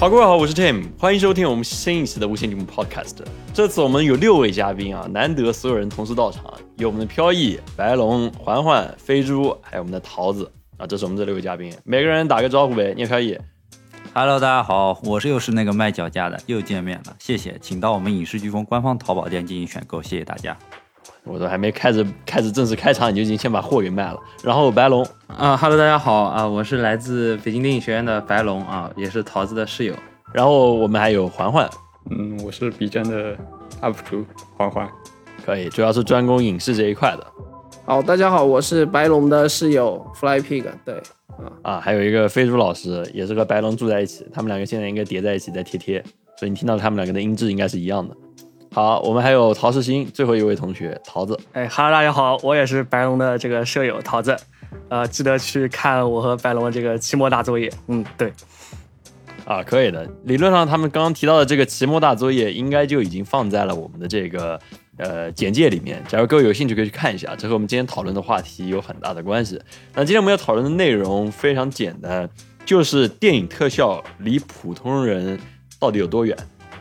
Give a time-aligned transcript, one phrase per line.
[0.00, 3.16] 好，各位好，我是 Tim，欢迎收听我们新一期的无线节目 Podcast。
[3.52, 12.94] 这次我们有六位嘉宾啊，难得所有人同时到场，有我们的飘逸、白龙、环环、飞猪，还有我们的桃子啊，这是我们这六位嘉宾，每个人打个招呼呗。
[12.94, 13.36] 聂飘逸
[14.14, 20.56] ，Hello，大家好，我是又是那个卖脚架的，又见面了，谢谢，请到我们影视飓风官方淘宝店进行选购，谢谢大家。
[21.28, 24.18] 我都还没开始开始正式开场，你就已经先把货给卖了。
[24.42, 29.94] 然后白龙，啊哈喽，大家好啊，我是来自北京电影学院的白龙啊，也是桃子的室友。
[30.32, 31.68] 然后我们还有环环，
[32.10, 33.36] 嗯，我是 B 站的
[33.82, 34.24] UP 主
[34.56, 34.88] 环环。
[35.44, 37.26] 可以，主要是专攻影视这一块的
[37.84, 41.00] 好，大家好，我是白龙的室友 Fly Pig，对，
[41.62, 41.80] 啊。
[41.80, 46.02] 还有一个飞猪老师，也是和白龙住在一起，他们两个现在应该叠在一起在贴贴，
[46.38, 48.14] 所以你听到他们两个的音质应该是一样的。
[48.70, 51.38] 好，我们还有陶世新，最后一位同学桃子。
[51.52, 54.36] 哎哈喽，大家好，我也是白龙的这个舍友桃子，
[54.88, 57.72] 呃，记得去看我和白龙的这个期末大作业。
[57.88, 58.32] 嗯，对，
[59.46, 60.08] 啊，可以的。
[60.24, 64.60] 理论上，他们刚刚提到的这个期末大作业，应该就已经放在了我们的这个
[64.98, 66.04] 呃简介里面。
[66.06, 69.60] 假如各位有兴趣，可以去看一下，这和我们今天讨论的话题有很大的关系。
[69.94, 72.28] 那今天我们要讨论的内容非常简单，
[72.66, 75.40] 就是电影特效离普通人
[75.80, 76.36] 到底有多远。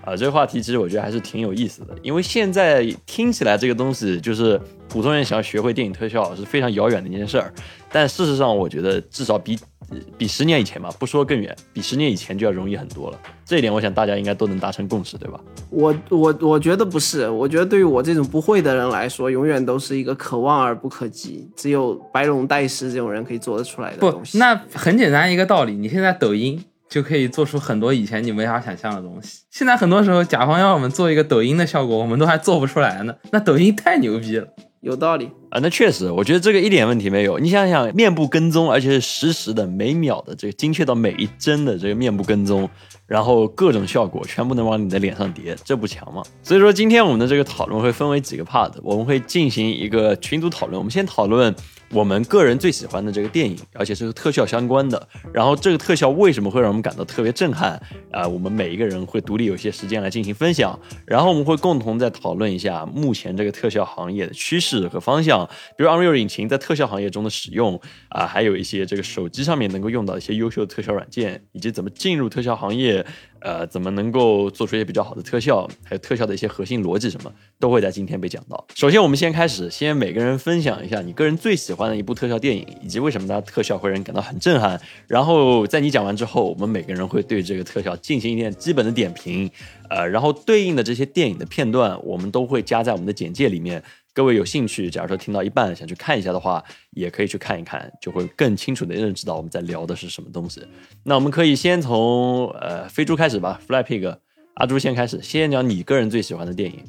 [0.08, 7.54] 啊，这个话题其实我觉得还是挺有意思的，因为现在听起来这个东西就是普通人想要学会电影特效是非常遥远的一件事儿，
[7.92, 13.20] 但事实上我觉得至少比呃比十年以前吧，不说更远，比十年以前就要容易很多了。
[13.44, 15.42] 这一点我想大家应该都能达成共识，对吧？
[15.70, 24.38] 我我我觉得不是，我觉得对于我这种不会的人来说，永远都是一个可望而不可及，只有白龙带师这种人可以做得出来的不东，西。
[24.38, 29.42] 那很简单一个道理，你现在抖音就可以做出很多以前你没法想象的东西。
[29.52, 33.16] 现在很多时候，甲方要我们做一个抖音的效果，我们都还做不出来呢。
[33.32, 34.48] 那抖音太牛逼了。
[34.82, 37.40] 有道理，啊，那确实，我觉得这个一点问题没有。
[37.40, 42.70] 你想想，面部跟踪，而且是实时的、每秒的这个精确到每一帧的这个面部跟踪，
[43.08, 46.22] 然后各种效果全部能往你的脸上叠，这不强吗？
[46.44, 50.78] 所以说，今天我们的这个讨论会分为几个 part，我们会进行一个群组讨论。
[50.78, 51.54] 我们先讨论
[51.92, 55.08] 我们个人最喜欢的这个电影，而且是和特效相关的。
[55.34, 57.82] 然后这个特效为什么会让我们感到特别震撼？
[58.12, 65.48] 啊、我们每一个人会独立有些时间来进行分享，然后我们会共同再讨论一下目前这个特效行业的趋势和方向，
[65.78, 73.06] 比如 Unreal 引擎在特效行业中的使用啊、还有一些这个手机上面能够用到一些优秀的特效软件，以及怎么进入特效行业，
[73.48, 78.68] 呃，怎么能够做出一些比较好的特效，还有特效的一些核心逻辑什么，都会在今天被讲到。
[78.76, 84.78] 首先，我们先开始，先每个人分享一下你个人最喜欢的一部特效电影，以及为什么它特效会让人感到很震撼。
[85.08, 89.50] 然后在你讲完之后，我们每个人会对这个特效进行一点基本的点评，
[89.90, 93.82] 呃，然后对应的这些电影的片段，我们都会加在我们的简介里面。
[94.18, 100.60] 各位有兴趣，假如说听到一半想去看一下的话，也可以去看一看，就会更清楚的认知到我们在聊的是什么东西。
[101.04, 104.18] 那我们可以先从呃飞猪开始吧，Fly Pig，
[104.56, 106.80] 阿朱先开始，先讲你个人最喜欢的电影。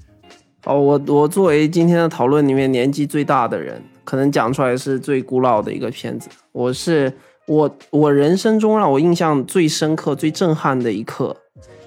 [0.64, 6.30] 好，我我作为今天的讨论里面年纪最大的人，可能讲出来是最古老的一个片子。
[6.52, 7.12] 我是
[7.46, 11.36] 我我人生中让我印象最深刻、最震撼的一刻，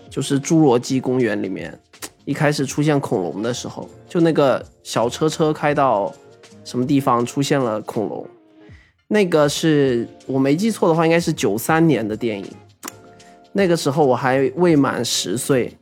[0.08, 1.80] 就是《侏罗纪公园》里面
[2.26, 6.14] 一开始出现恐龙的时候，就那个小车车开到
[6.64, 8.26] 什么地方出现了恐龙，
[9.08, 12.46] 那个是我没记错的话，应该是九三年的电影。
[13.54, 15.78] 那个时候我还未满十岁，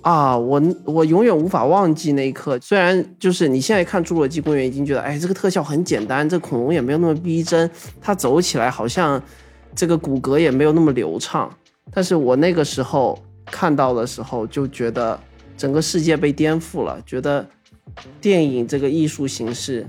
[0.00, 2.58] 啊，我我永远无法忘记那一刻。
[2.60, 9.22] 虽然就是你现在看《侏罗纪公园》已经觉得，哎，这个特效很简单，这恐龙也没有那么逼真，它走起来好像
[9.74, 11.54] 这个骨骼也没有那么流畅。
[11.92, 13.18] 但是我那个时候
[13.50, 15.18] 看到的时候，就觉得
[15.56, 17.46] 整个世界被颠覆了，觉得
[18.20, 19.86] 电影这个艺术形式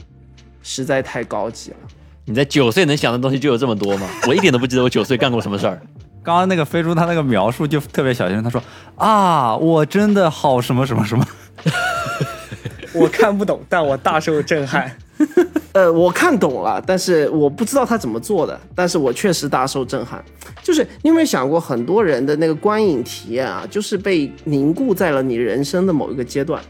[0.62, 1.78] 实在太高级了。
[2.26, 4.08] 你在九岁能想的东西就有这么多吗？
[4.28, 5.82] 我一点都不记得我九岁干过什么事儿。
[6.22, 8.62] 刚刚那个飞猪他那个描述就特别小心，他说
[8.96, 11.26] 啊，我真的好什么什么什么，
[12.94, 14.96] 我看不懂，但我大受震撼。
[15.74, 20.24] 呃，我看懂了，但是我不知道他怎么做的，但是我确实大受震撼。
[20.64, 26.62] 就是你有没有想过，很多人的那个观影体验啊，就是被凝固在了你人生的某一个阶段。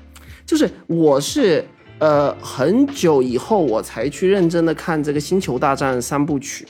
[0.46, 1.64] 就是我是
[2.00, 6.68] 呃很久以后我才去认真的看这个《星球大战》三部曲。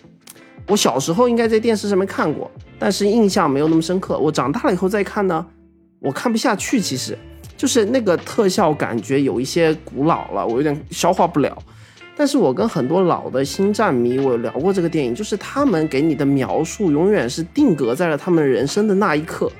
[0.67, 4.19] 我小时候应该在电视上面看过，但是印象没有那么深刻。
[4.19, 5.45] 我长大了以后再看呢，
[5.99, 6.79] 我看不下去。
[6.79, 7.17] 其实
[7.59, 11.61] 就是那个特效感觉有一些古老了，我有点消化不了。
[12.15, 19.51] 但是我跟很多老的星战迷，我有聊过这个电影，就是他们给你的描述永远是定格在了他们人生的那一刻，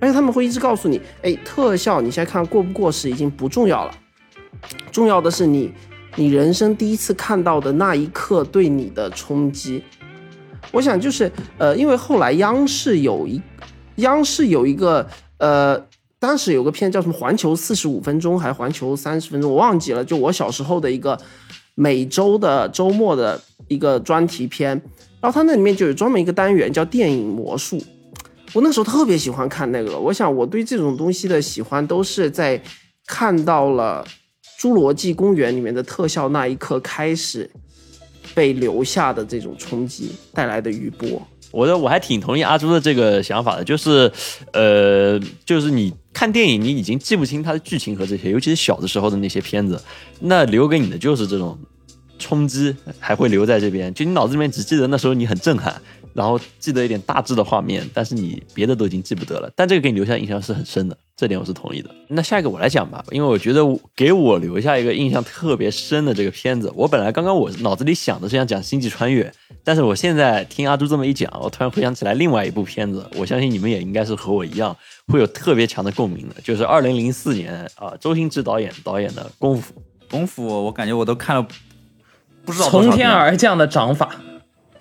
[0.00, 3.94] 而且他们会一直告诉你，哎，特效你现在看过不过时已经不重要了，
[4.90, 5.72] 重要的是你
[6.16, 9.80] 你人生第一次看到的那一刻对你的冲击。
[10.72, 13.40] 我想就是呃，因为后来央视有一
[13.96, 15.06] 央视有一个
[15.38, 15.80] 呃，
[16.26, 20.02] 当时有个片叫什么《环球四十五分钟》还《环球三十分钟》，我忘记了。
[20.02, 21.20] 就我小时候的一个
[21.74, 23.38] 每周的周末的
[23.68, 24.70] 一个专题片，
[25.20, 27.78] 然后它那里面就有专门一个单元叫电影魔术。
[28.54, 32.58] 我那时候特别喜欢看那个，我想我对这种东西的喜欢都是在
[33.06, 34.02] 看到了
[34.62, 37.50] 《侏罗纪公园》里面的特效那一刻开始
[38.34, 41.20] 被留下的这种冲击带来的余波。
[41.50, 44.10] 我的我还挺同意阿朱的这个想法的，就是，
[44.52, 49.78] 呃，就是你看电影，你已经记不清它的剧情和这些，尤其是小的时候的那些片子，
[50.20, 51.58] 那留给你的就是这种
[52.18, 53.92] 冲击，还会留在这边。
[53.92, 55.82] 就你脑子里面只记得那时候你很震撼，
[56.14, 59.52] 然后记得一点大致的画面，但是你别的都已经记不得了。
[59.56, 61.88] 但这个给你留下印象是很深的，这点我是同意的。
[62.08, 63.60] 那下一个我来讲吧，因为我觉得
[63.94, 69.22] 给我留下一个印象特别深的这个片子，我本来刚刚我脑子里想的是想讲《星际穿越》。
[69.62, 74.76] 但是我现在听阿朱这么一讲，我突然回想起来另外一部片子，我相信你们也应该是和我一样
[75.06, 79.72] 会有特别强的共鸣的，就是二零零四年啊，周星驰导演导演的《功夫》。
[80.10, 81.46] 功夫我感觉我都看了，
[82.44, 84.14] 不知道从天而降的掌法，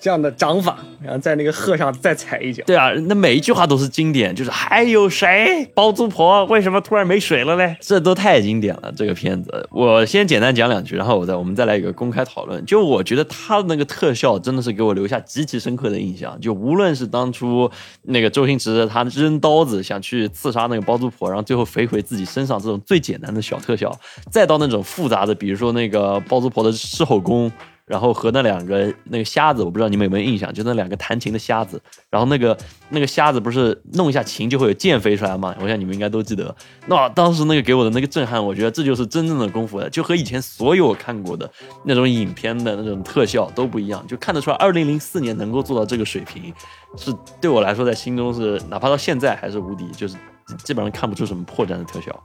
[0.04, 2.62] 这样的掌法，然后在那个鹤上再踩一脚。
[2.68, 5.66] 对啊，那每一句话都是经典，就是还有谁？
[5.74, 7.78] 包租婆为什么突然没水了嘞？
[7.80, 9.66] 这都太经典了，这个片子。
[9.72, 12.66] 我先简单讲两句，然后我再我们再来一个公开讨论。
[12.66, 16.38] 就我觉得他的那个特效真的是给我留下极其深刻的印象。
[16.42, 17.72] 就无论是当初
[18.02, 23.98] 那个周星驰他扔刀子想去刺杀那个包租婆，然后最后飞回自己身上这种最简单的小特效，
[24.30, 27.50] 再到那种复杂的，比如说那个包租婆的狮吼功。
[27.94, 31.80] 然后和那两个那个瞎子，我不知道你们有没有印象，就那两个弹琴的瞎子。
[32.10, 32.58] 然后那个
[32.90, 35.56] 那个瞎子不是弄一下琴就会有剑飞出来吗？
[35.62, 36.56] 我想你们应该都记得。
[36.88, 41.48] 那当时那个给我的那个震撼，我觉得这就是真正的功夫了，就和以前所有我看过的
[41.84, 46.52] 那种影片的那种特效都不一样，就看得出来，二零零四年能够做到这个水平，
[46.98, 50.18] 是对我来说在心中是哪怕到现在还是无敌，就是
[50.64, 52.24] 基本上看不出什么破绽的特效。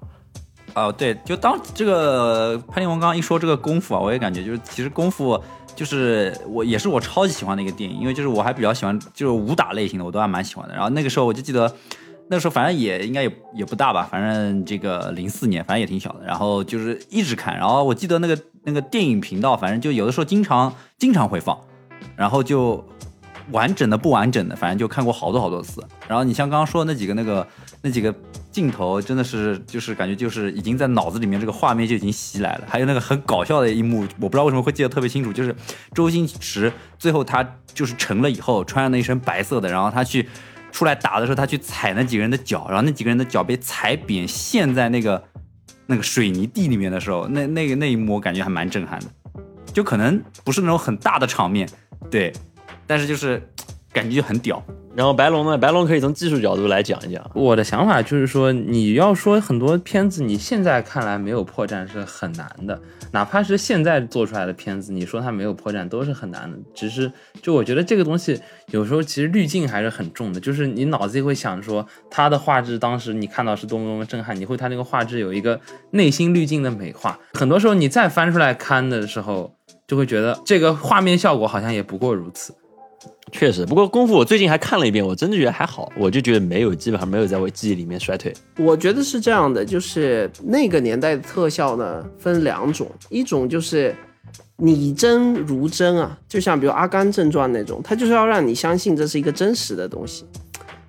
[0.87, 5.41] 哦，对，就当这个潘天文刚刚一说这个功夫啊，我也感觉就是其实功夫
[5.75, 10.75] 就是我也是我超级喜欢的一个电影，因为就是我还比较喜欢就是武打类型的，我都还蛮喜欢的。
[10.75, 11.75] 然后那个时候我就记得。
[12.31, 16.27] 那个时候反正也应该也也不大吧，反正这个零四年，反正也挺小的。
[16.27, 21.59] 然后就是一直看，然后我记得那个那个电影频道，反正就有的时候经常经常会放，
[22.15, 22.85] 然后就
[23.51, 25.83] 完整的不完整的，反正就看过好多好多次。
[26.07, 27.47] 然后你像刚刚说的那几个那个
[27.81, 28.15] 那几个
[28.59, 32.65] 镜头，真的是就是感觉就是已经在脑子里面这个画面就已经袭来了。
[32.69, 35.55] 还有那个很搞笑的一幕，我不知道为什么会记得特别清楚，就是
[35.95, 40.29] 周星驰最后他就是成了以后，穿上那一身白色的，然后他去
[40.73, 45.23] 出来打的时候，他去踩那几个人的脚，然后那几个人的脚被踩扁，陷在那个
[45.87, 49.07] 那个水泥地里面的时候，那那个那一幕我感觉还蛮震撼的。
[49.73, 51.69] 就可能不是那种很大的场面，
[52.11, 52.33] 对，
[52.87, 53.41] 但是就是
[53.99, 54.63] 感觉就很屌。
[54.95, 55.57] 然后白龙呢？
[55.57, 57.31] 白龙可以从技术角度来讲一讲。
[57.33, 62.77] 我的想法就是说，你要说很多片子，你现在看来没有破绽是很难的，
[63.13, 66.59] 哪怕是现在做出来的片子，你说它没有破绽都是很难的。
[66.75, 68.41] 只是就我觉得这个东西
[68.73, 75.61] 有时候其实滤镜还是很重的，就是你脑子里会想说它的画质当时你看到是多么多么震撼，你会它那个画质有一个
[75.93, 77.17] 内心滤镜的美化。
[77.35, 79.55] 很多时候你再翻出来看的时候，
[79.87, 82.53] 就会觉得这个画面效果好像也不过如此。
[83.31, 88.33] 确实，不过功夫我最近还看了一遍，我真的觉得还好，我就觉得没有，基本上没有在我记忆里面衰退。
[88.59, 93.95] 我觉得是这样的，就是那个年代的特效呢分两种，一种就是
[94.57, 100.25] 拟真如真啊，就像比如《阿甘正传》那种，它就是要让你相信这是一个真实的东西。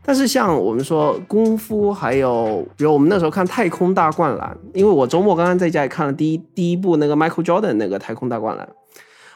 [0.01, 8.65] 但是像我们说功夫，还有比如我们那时候看《太空大灌篮》，因为我周末刚刚在家里看了第一第一部那个 Michael Jordan 那个《太空大灌篮》。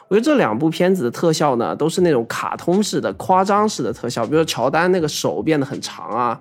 [0.08, 6.40] 我觉得这两部片子的特效呢，都是那种卡通式的、夸张式的特效，比如说乔丹那个手变得很长啊，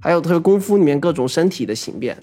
[0.00, 2.16] 还有特别功夫里面各种身体的形变，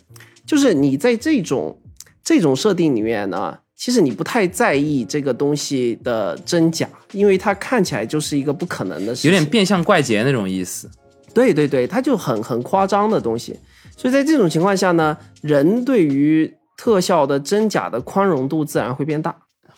[0.45, 1.79] 就是你在这种
[2.23, 10.89] 这种设定里面呢，其实你不太在意这个东西的真假，因为它看起来就是一个不可能的事情，有点变相怪杰那种意思。
[11.33, 13.57] 对对对，它就很很夸张的东西，
[13.95, 19.33] 所以在这种情况下呢，人对于特效的真假的宽容度自然会变大。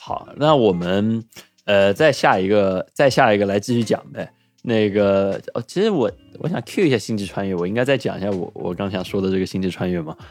[0.05, 1.23] 好，那我们
[1.63, 4.29] 呃再下一个，再下一个来继续讲呗。
[4.61, 10.13] 那个哦，其实我我想 cue 一下《星际穿越》，我应该再讲一下我我刚想说的这个《星际穿越》吗？《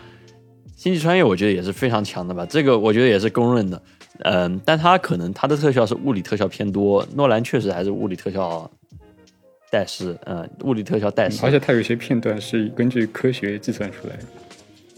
[0.77, 3.83] 星际穿越》我觉得也是非常强的吧，这个我觉得也是公认的。
[4.25, 8.71] 嗯，但它可能它的特效是物理特效偏多，诺兰确实还是物理特效
[9.71, 14.23] 但是，嗯，物理特效带师，而且它有些片段是根据科学计算出来的。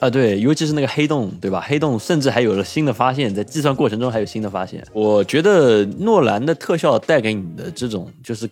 [0.04, 1.64] 啊，对，尤其是那个黑洞，对吧？
[1.66, 4.86] 黑洞甚至还有了新的发现，在计算过程中还有新的发现。
[4.92, 8.46] 我觉得诺兰的特效带给你的这种就是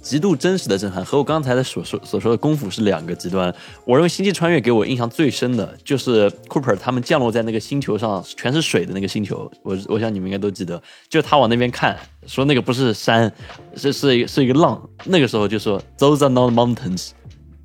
[0.00, 3.54] 极度真实的震撼，和我刚才的所说所说的功夫是两个极端。
[3.84, 13.30] 我认为《星际穿越》给我印象最深的就是 Cooper 他们降落在那个星球上全是水的那个星球，我我想你们应该都记得，就他往那边看，说那个不是山，
[13.76, 17.10] 是是是一个浪，那个时候就说 Those are not mountains。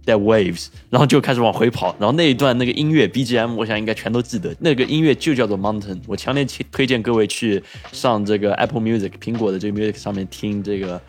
[0.05, 4.55] 在 waves，然后就开始往回跑，然后那一段那个音乐 BGM，我想应该全都记得。
[4.59, 11.01] 那个音乐就叫做 Mountain，我强烈推荐各位去上这个 Apple Music 苹果的这个 Music 上面听这个。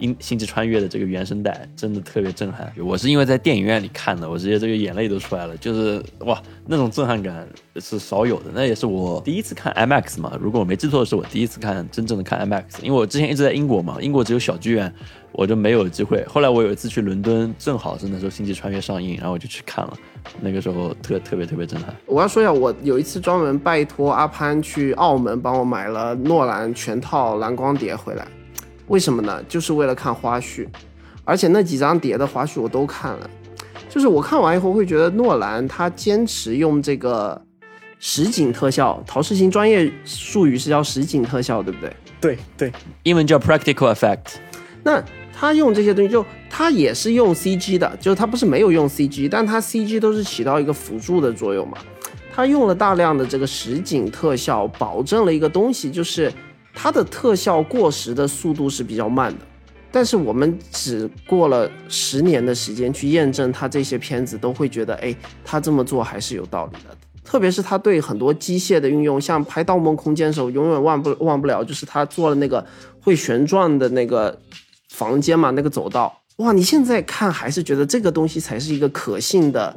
[0.00, 8.44] 星星际穿越的这个原声带真的特别震撼，我是因为在电影院里看的，我直接这个眼泪都出来了，就是哇，那种震撼感是少有的。
[8.54, 14.92] 那也是我第一次看 IMAX 嘛，如果我没记错，是我第一次看真正的看 IMAX，因为我之前一直在英国嘛，英国只有小剧院，
[15.32, 16.24] 我就没有机会。
[16.24, 19.92] 后来我有一次去伦敦，正好是那时候星际穿越上映，然后我就去看了，
[20.40, 21.94] 那个时候特特别特别震撼。
[22.06, 28.26] 我要说一下，我有一次专门拜托阿潘去澳门帮我买了诺兰全套蓝光碟回来。
[28.90, 29.40] 为什么呢？
[29.48, 30.66] 就是为了看花絮，
[31.24, 33.30] 而且那几张碟的花絮我都看了。
[33.88, 37.40] 就是我看完以后会觉得诺兰他坚持用这个
[38.00, 41.96] 实景特效，陶世新专业术语是叫实景特效，对不对？
[42.20, 42.72] 对对，
[43.04, 44.34] 英文叫 practical effect。
[44.82, 45.00] 那
[45.32, 51.78] 他用这些东西，就他也是用 CG 的，就是他不是没有用 CG，但他 CG 都是起到一个辅助的作用嘛。
[52.34, 56.32] 他用了大量的这个实景特效，保证了一个东西，就是。
[56.74, 59.44] 它的特效过时的速度是比较慢的，
[59.92, 66.96] 但是我们只过了十年的时间去验证它这些片子，都会觉得，哎，他这么做还是有道理的。
[67.22, 72.66] 特别是他对很多机械的运用，像拍《盗梦空间》的时候，永远忘不忘不了，就是他做了那个
[73.00, 74.40] 会旋转的那个
[74.88, 79.76] 房间嘛，那个走道，哇，你现在看还是觉得这个东西才是一个可信的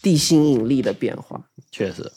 [0.00, 1.38] 地心引力的变化，
[1.70, 2.10] 确实。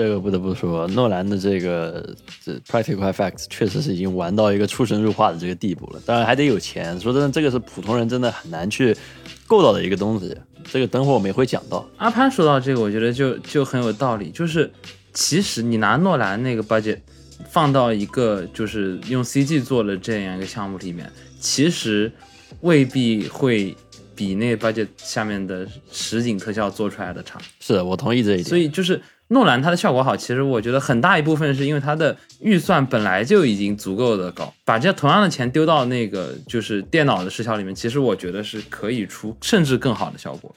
[0.00, 6.00] 这个不得不说，诺兰的这个这 practical effects 确实是已经玩到一个出神入化的这个地步了。
[6.06, 8.96] 当然还得有钱，说真的，这个是普通人真的很难去
[9.46, 10.34] 够到的一个东西。
[10.72, 11.86] 这个等会我们也会讲到。
[11.98, 14.30] 阿潘说到这个，我觉得就就很有道理。
[14.30, 14.72] 就是
[15.12, 17.00] 其实你拿诺兰那个 budget
[17.50, 22.10] 放到一个就是用 CG 做的这样一个项目里面，其实
[22.62, 23.76] 未必会
[24.16, 27.38] 比那个 budget 下面的实景特效做出来的差。
[27.60, 28.44] 是的，我同意这一点。
[28.44, 28.98] 所以就是。
[29.32, 40.52] 诺兰它的效果好，其实我觉得很大一部分是因为它的预算本来就已经足够的高，把这同样的钱丢到那个就是电脑的视效里面，其实我觉得是可以出甚至更好的效果。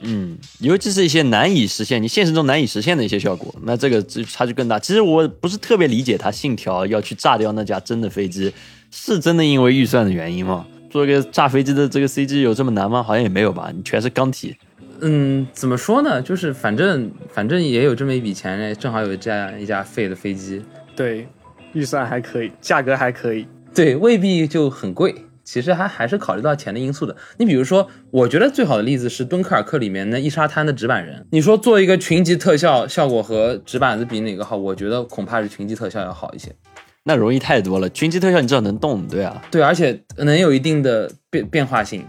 [0.00, 4.78] 嗯，尤其是一些难以实现、你现实中难以实现的一些效果，那这个差距更大。
[4.78, 8.50] 其实我不是特别理解他信条要去炸掉那架真的飞机，
[8.90, 10.66] 是真的因为预算的原因吗？
[10.88, 13.02] 做一个炸飞机的这个 CG 有这么难吗？
[13.02, 14.56] 好像也没有吧，你全是钢体。
[15.00, 16.20] 嗯，怎么说呢？
[16.20, 20.62] 就是反正反正也有这么一笔钱，正好有这样一架废的飞机。
[20.94, 21.26] 对，
[21.72, 23.46] 预算还可以，价格还可以。
[23.74, 25.14] 对，未必就很贵。
[25.42, 27.16] 其实还还是考虑到钱的因素的。
[27.38, 31.26] 你比如说，我觉得最好的例子是《敦刻尔克》里面那一沙滩的纸板人。
[31.32, 34.56] 你说做一个群级特效效果和纸板子比哪个好？
[34.56, 36.54] 我觉得恐怕是群级特效要好一些。
[37.02, 37.88] 那容易太多了。
[37.88, 39.42] 群级特效你知道能动，对啊。
[39.50, 42.04] 对，而且能有一定的变变化性。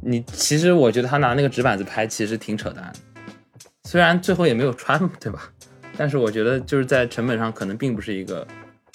[0.00, 2.92] 你其实我觉得他拿那个纸板子拍其实挺扯淡，
[3.84, 5.50] 虽然最后也没有穿，对吧？
[5.96, 8.46] 但是我觉得就是在成本上可能并不是一个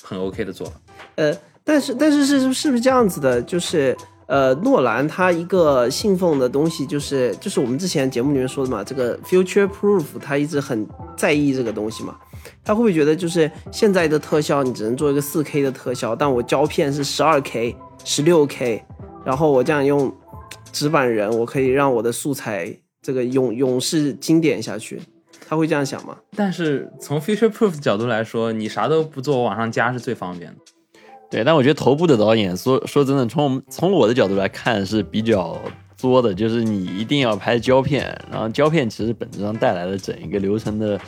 [0.01, 0.73] 很 OK 的做法。
[1.15, 3.41] 呃，但是但是是是不是这样子的？
[3.41, 3.95] 就是
[4.27, 12.15] 呃，诺兰他一个信奉的东西就是就是我们之前节目里面说的嘛，这个 future proof，他一直很在意这个东西嘛。
[12.63, 18.81] 他会不会觉得就是现在的特效你只能做一个四 K 的特效，但我胶片是十二 K、十六 K，
[19.25, 20.13] 然后我这样用。
[20.73, 24.99] 纸板人，我可以让我的素材这个永永世经典下去，
[25.47, 26.17] 他会这样想吗？
[26.35, 30.57] 但是从 future proof 角度来说，你啥都不做，往上加是最方便的。
[31.31, 35.57] 对，但我觉得头部的导演说说真的，从从我的角度来看是比较
[35.95, 40.99] 作的，就是你一定要拍胶片，然后胶片其实本质上带来的整一个流程的。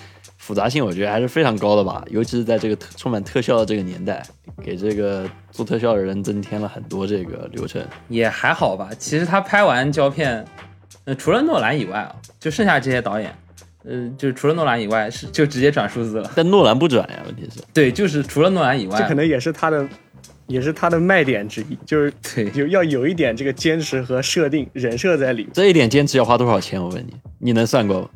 [0.46, 4.24] 复杂性我觉得还是非常高的吧，尤其是在这个充满特效的这个年代，
[4.64, 7.84] 给这个做特效的人增添了很多这个流程。
[8.10, 10.46] 也还好吧，其实他拍完胶片，
[11.06, 13.34] 呃，除了诺兰以外啊，就剩下这些导演，
[13.86, 16.32] 呃，就除了诺兰以外是就直接转数字了。
[16.36, 17.60] 但诺兰不转呀，问题是。
[17.74, 19.84] 对，就是除了诺兰以外，这可能也是他的，
[20.46, 25.52] 也是他的卖点之一，就是对，有要有一点这个坚持和设定人设在里面。
[25.56, 26.80] 这一点坚持要花多少钱？
[26.80, 28.10] 我问你，你能算过吗？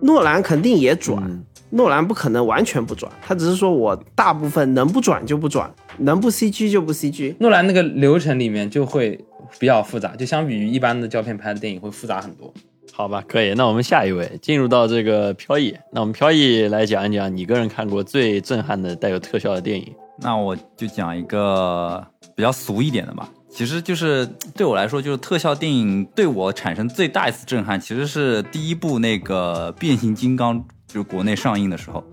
[0.00, 1.44] 诺兰肯定也转。
[1.76, 7.36] 诺兰不可能完全不转，他只是说我大部分能不转就不转，能不 CG 就不 CG。
[7.38, 9.22] 诺兰那个流程里面就会
[9.58, 12.52] 比较复杂，就相比于一般的胶片拍的电影会复杂很多。
[12.92, 13.52] 好吧，可以。
[13.52, 19.92] 那我们下一位进入到这个飘逸，那我们飘逸来讲一讲你个人看过最震撼的带有特效的电影。
[20.22, 22.02] 那我就讲一个
[22.34, 23.28] 比较俗一点的吧。
[23.50, 32.04] 其实就是对我来说，就是特效电影对我产生最大一次震撼，其实是第一部那个变形金刚，就是国内上映的时候。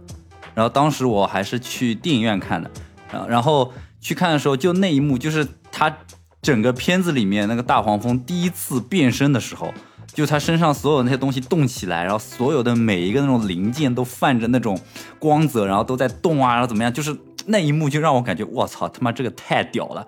[0.55, 2.69] 然后当时我还是去电影院看的，
[3.11, 5.97] 然然后去看的时候，就那一幕，就是他
[6.41, 9.73] 整个片子里面那个大黄蜂第一次变身的时候，
[10.13, 14.79] 就他身上所有那些东西动起来，然后所有的每一个那种零件都泛着那种
[15.17, 20.07] 光泽，然后都在动啊，然后怎么样，就是那一幕就让我感觉，我操，他妈这个太屌了。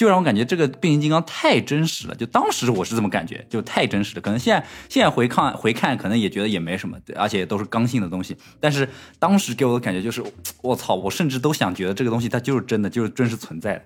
[0.00, 4.20] 就让我感觉这个变形金刚太真实了，就当时我是这么感觉，就太真实了。
[4.22, 8.34] 可能现在现在回看回看，可能也觉得也没什么，而且都是刚性的东西。
[8.58, 8.88] 但是
[9.18, 10.24] 当时给我的感觉就是，
[10.62, 13.82] 我操，我甚至都想觉得这个东西它就是真的，就是真实存在的。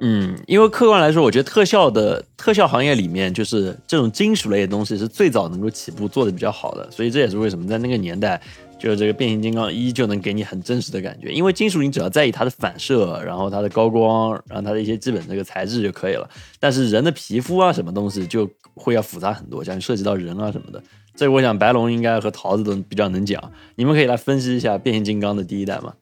[0.00, 8.42] 嗯，因为客观来说，我觉得特效的特效行业里面，就是这种金属类的东西是最早能够起步做的比较好的，所以这也是为什么在那个年代。
[8.78, 16.28] 就是这个变形金刚一就能给你很真实的感觉，因为金属你只要在意它的反射，然后它的高光，然后它的一些基本这个材质就可以了。
[16.60, 20.82] 但是人的皮肤啊什么东西就会要复杂很多，像涉及到人啊什么的。
[21.14, 25.94] 这个我想白龙应该和桃子都比较能讲，你们可以来分析一下变形金刚的第一代吗？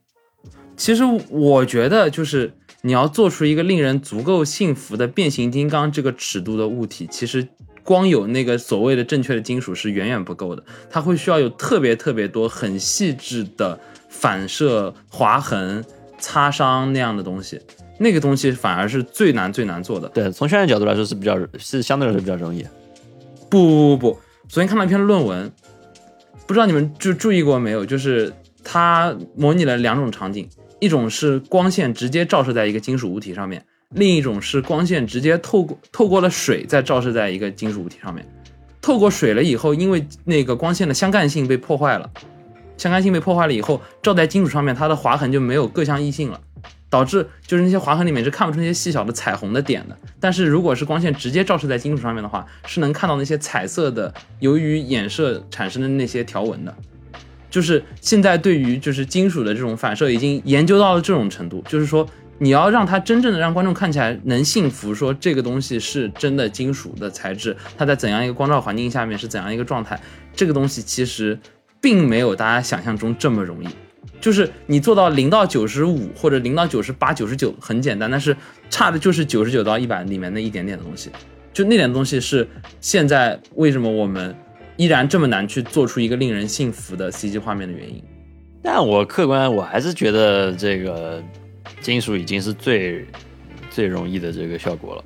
[0.76, 2.52] 其实我觉得就是
[2.82, 7.46] 你要做出一个令人足够信服的变形金刚这个尺度的物体，其实。
[7.84, 15.84] 光有那个所谓的正确的金属是远远不够的，它会需要有特别特别多很细致的反射、划痕、
[16.18, 17.60] 擦伤那样的东西，
[17.98, 20.08] 那个东西反而是最难最难做的。
[20.08, 22.64] 对，从渲染角度来说是比较是相对来说比较容易。
[23.50, 25.52] 不不不不，昨天看了一篇论文，
[26.46, 27.84] 不知道你们注注意过没有？
[27.84, 28.32] 就是
[28.64, 30.48] 它模拟了两种场景，
[30.80, 33.64] 一种是光线直接照射在一个金属物体上面。
[33.94, 38.26] 另一种是光线直接透过透过了水，再照射在一个金属物体上面。
[38.82, 42.10] 透过水了以后，因为那个光线的相干性被破坏了，
[42.76, 46.38] 相干性被破坏了以后，照在金属上面，它的划痕就没有各项异性了，
[46.90, 49.96] 导致就是那些划痕里面是看不出那些细小的彩虹的点的。
[50.20, 56.74] 但是如果是光线直接照射在金属上面的话，是能看到那些彩色的，由于衍射产生的那些条纹的。
[57.48, 62.06] 就是现在对于就是金属的这种反射已经研究到了这种程度，就是说。
[62.38, 69.98] 你要让它真正的让观众看起来能信服，说这个东西是真的金属的材质，它在怎样一个光照环境下面是怎样一个状态，
[70.34, 71.38] 这个东西其实
[71.80, 73.68] 并没有大家想象中这么容易。
[74.20, 78.36] 就是你做到零到九十五或者零到九十八、九十九很简单，但是
[78.68, 81.10] 差的就是九十九到一百里面那一点点的东西，
[81.52, 82.46] 就那点东西是
[82.80, 84.34] 现在为什么我们
[84.76, 88.02] 依然这么难去做出一个令人信服的 CG 画面的原因。
[88.62, 91.22] 但我客观我还是觉得这个。
[91.80, 93.06] 金属已经是最
[93.70, 95.04] 最容易的这个效果了，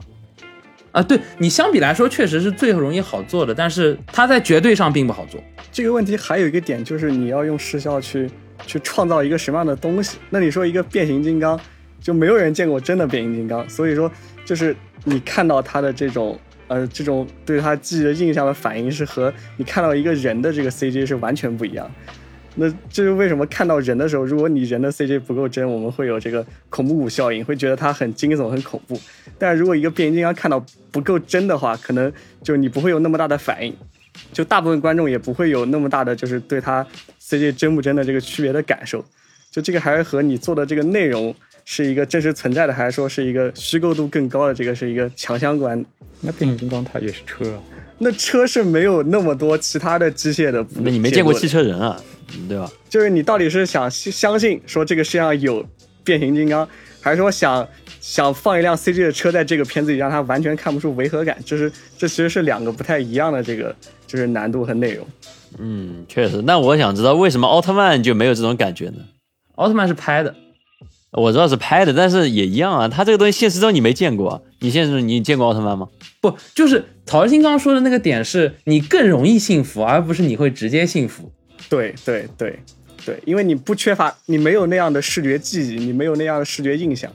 [0.92, 5.42] 啊，对你相比来说确实是最容易好做的，但是它在绝对上并不好做。
[5.72, 8.28] 这个问题还有一个点就是你要用视效去
[8.66, 10.18] 去创造一个什么样的东西？
[10.30, 11.58] 那你说一个变形金刚，
[12.00, 14.10] 就没有人见过真的变形金刚，所以说
[14.44, 21.90] 就是你看到它的这种呃这种对它记忆的印象的反应是和你看到一个人的这个 CG 是完全不一样。
[22.60, 23.46] 那这是为什么？
[23.46, 29.00] 看到人的时候，如果你人的 CG 不够真，我们会有这个恐怖谷效应，会觉得它很惊悚、很恐怖。
[29.38, 33.72] 但如果一个变形金刚看到不够真的话，可能就你不会有那么大的反应，
[34.32, 36.84] 就大部分观众也不会有那么大的就是对它
[37.22, 39.04] CG 真不真的这个区别的感受。
[39.50, 44.52] 就这个还是和你做的这个内容是一个真实存在的，还是说是一个虚构度更高的？
[44.52, 45.84] 这个是一个强相关。
[46.20, 47.62] 那变形金刚它也是车，
[47.98, 50.66] 那车是没有那么多其他的机械的。
[50.80, 51.96] 那你没见过汽车人啊？
[52.48, 52.70] 对吧？
[52.88, 55.64] 就是你到底是想相信说这个世界上有
[56.04, 56.68] 变形金刚，
[57.00, 57.66] 还是说想
[58.00, 61.36] 想放一辆 CG 的车在这个片子里，让它完全看不出违和感？
[61.44, 63.74] 就是这其实是两个不太一样的这个
[64.06, 65.06] 就是难度和内容。
[65.58, 66.42] 嗯，确实。
[66.42, 68.98] 那我想知道为什么奥特曼就没有这种感觉呢？
[69.54, 70.34] 奥特曼是拍的，
[71.12, 72.88] 我知道是拍的，但是也一样啊。
[72.88, 75.88] 他这个东西现实中你没见过，你现实中你见过奥特曼吗？
[76.20, 81.32] 不，就是曹新刚说的那个点，是你更容易幸福，而不是你会直接幸福。
[81.68, 82.58] 对对对
[83.04, 87.10] 对，因为你不缺乏，你没有那样的视觉记忆，你没有那样的视觉印象。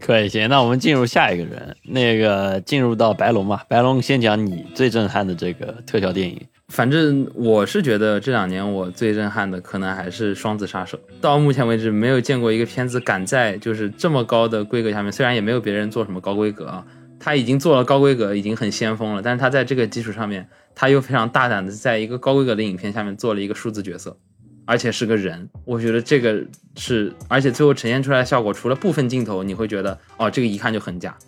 [0.00, 3.64] 可以行，那我们进入下一个人，那个进入到白龙吧。
[3.68, 6.40] 白龙先讲你最震撼的这个特效电影。
[6.68, 10.98] 反正我是觉得这两年我最震撼的可能还是《双子杀手》。
[11.20, 16.84] 到目前为止，没有见过一个片子敢在就是这么高的规格下面，虽然也没有别人做什么高规格啊，
[17.18, 20.48] 他已经做了高规格，已经很先锋了，但是他在这个基础上面。
[20.80, 24.16] 他又非常大胆的在一个高规格的影片下面做了一个数字角色，
[24.64, 26.40] 而且是个人，我觉得这个
[26.76, 31.18] 是，而且最后呈现出来的效果，除了部分镜头你会觉得哦，这个一看就很假，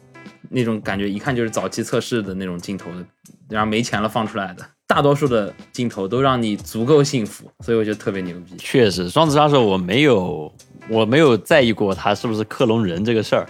[0.51, 3.05] 那种感觉一看就是早期测试的那种镜头的，
[3.49, 4.65] 然后没钱了放出来的。
[4.87, 8.55] 大多数的镜头都让你足够幸福，所以我觉得特别牛逼。
[8.57, 10.55] 确实，双子杀手我没有
[10.89, 13.45] 我没有在意过他是不是克隆人这个事儿，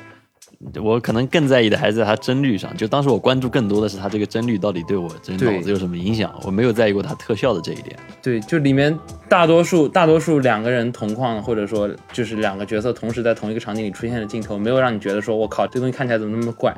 [0.80, 2.76] 我可能更在意的还是在他帧率上。
[2.76, 7.98] 就当时我关注更多的是他这个帧率到底对我这脑子有什么影响，我没有在意过他特效的这一点。
[8.22, 8.96] 对，就里面
[9.28, 16.76] 大多数大多数两个人同框，或者说就是两个角色同时在同一个场景里出现的镜头，没有让你觉得说我靠，这东西看起来怎么那么怪。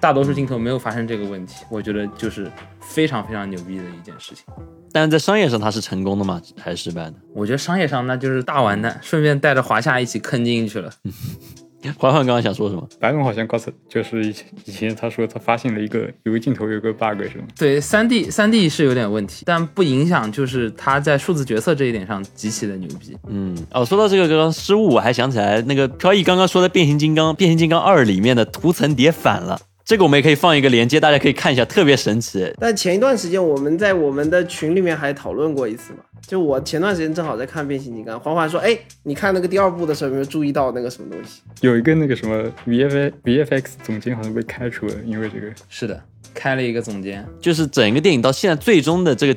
[0.00, 2.48] 大多数镜头没有发生这个问题，我觉得就是
[2.80, 4.44] 非常非常牛逼的一件事情。
[4.92, 6.40] 但是在商业上它是成功的吗？
[6.60, 7.14] 还是失败的？
[7.34, 10.92] 我觉得商业上那就是大完蛋，顺便带着华夏一起坑进去了。
[11.96, 12.88] 环环刚刚想说什么？
[12.98, 17.44] 白龙好像告诉，就是以前以前他说他发现了一个有个镜头有个 bug 是吗？
[17.56, 23.16] 对，三 D 三 D 是有点问题，但不影响就是他在数字角色这一点上极其的牛逼。
[23.28, 29.58] 嗯，哦，说到这个刚刚失误，我还想起来那个飘逸刚刚说的变形金刚，变形金刚二里面的图层叠反了。
[29.88, 32.46] 这个我们也可以放一个连接，大家可以看一下，特别神奇。
[32.60, 41.40] 但前一段时间我们在我们的群里面还讨论过一次嘛，就我前段时间正好在看变形金刚，环环说，哎，你看那个第二部的时候有没有注意到那个什么东西？
[41.62, 45.98] 有一个那个什么 VF VFX 总监好像被开除了，因为这个是的，
[46.34, 49.34] 开了一个总监，就是整个电影到现在最终的这个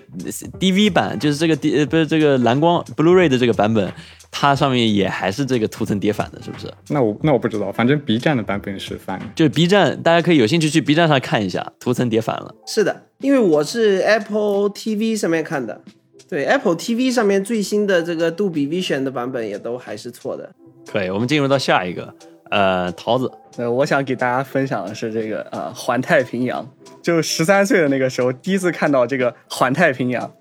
[0.60, 3.90] DV 版，就是这个 D 呃不是这个蓝光 Blu-ray 的这个版本，
[4.32, 6.72] 它上面也还是这个图层叠反的，是不是？
[6.90, 9.22] 那我那我不知道，反正 B 站的版本是翻。
[9.36, 12.56] 就是 B 站，大家可以有兴趣去 B 站上看一下，图层叠反了。
[12.66, 15.82] 是的，因为我是 Apple TV 上面看的，
[16.30, 20.50] 对 Apple TV 上面最新的这个杜比 Vision 的版本也都还是错的。
[20.88, 22.14] 可以，我们进入到下一个，
[22.50, 26.66] 呃，桃子，呃，我想给大家分享的是这个啊，呃环太平洋。
[27.02, 30.32] 就十三岁的那个时候，第一次看到这个环太平洋，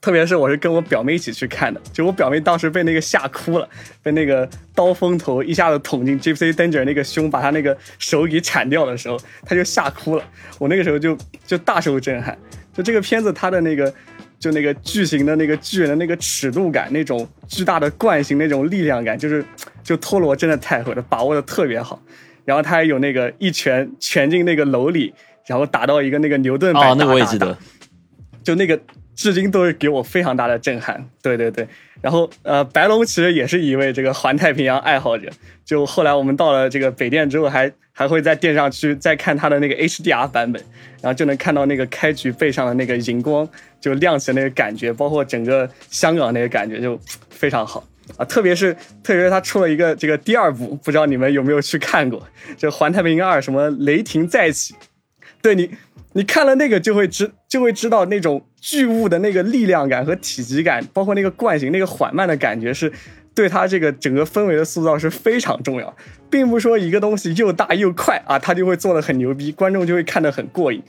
[0.00, 3.68] 特别是我是跟我表妹一起去看的，就我表妹当时被那个吓哭了，
[4.02, 10.24] 被那个刀锋头一下子捅进 Gypsy Danger 那个胸，把他那个手给铲掉的时候，他就吓哭了。
[10.58, 12.36] 我那个时候就就大受震撼。
[12.72, 13.92] 就这个片子，它的那个
[14.38, 19.44] 就那个巨型的那个巨人的那个尺度感，那种巨大的惯性，那种力量感，就是
[19.82, 22.00] 就托罗真的太会了，把握的特别好。
[22.44, 25.12] 然后他还有那个一拳拳进那个楼里，
[25.46, 27.58] 然后打到一个那个牛顿摆哦，那个我也记得，
[28.42, 28.80] 就那个
[29.20, 31.06] 至今都是给我非常大的震撼。
[31.20, 31.68] 对对对，
[32.00, 35.28] 然后呃，白龙其实也是一位这个环太平洋爱好者。
[35.62, 40.62] 就后来我们到了这个北电之后还，还会在电上去再看他的那个 HDR 版本，
[41.02, 43.46] 然后就能看到那个开局背上的那个荧光
[43.78, 47.86] 就亮起的那个感觉，包括整个香港那个感觉就非常好。
[48.16, 48.72] 啊，特别是
[49.04, 52.26] 特别是他出了一个这个第二部，不知道你们有没有去看过？
[52.56, 54.74] 就《环太平洋二》什么雷霆再起，
[55.40, 55.70] 对你，
[56.12, 62.92] 你看了那个就会知就会知道那种巨物的那个力量感和体积感，包括那个惯性、那个缓慢的感觉，是
[63.34, 65.96] 对它这个整个氛围的塑造是非常重要，
[66.28, 70.82] 并不说一个东西又大又快啊，它就会做的很牛逼，观众就会看得很过瘾，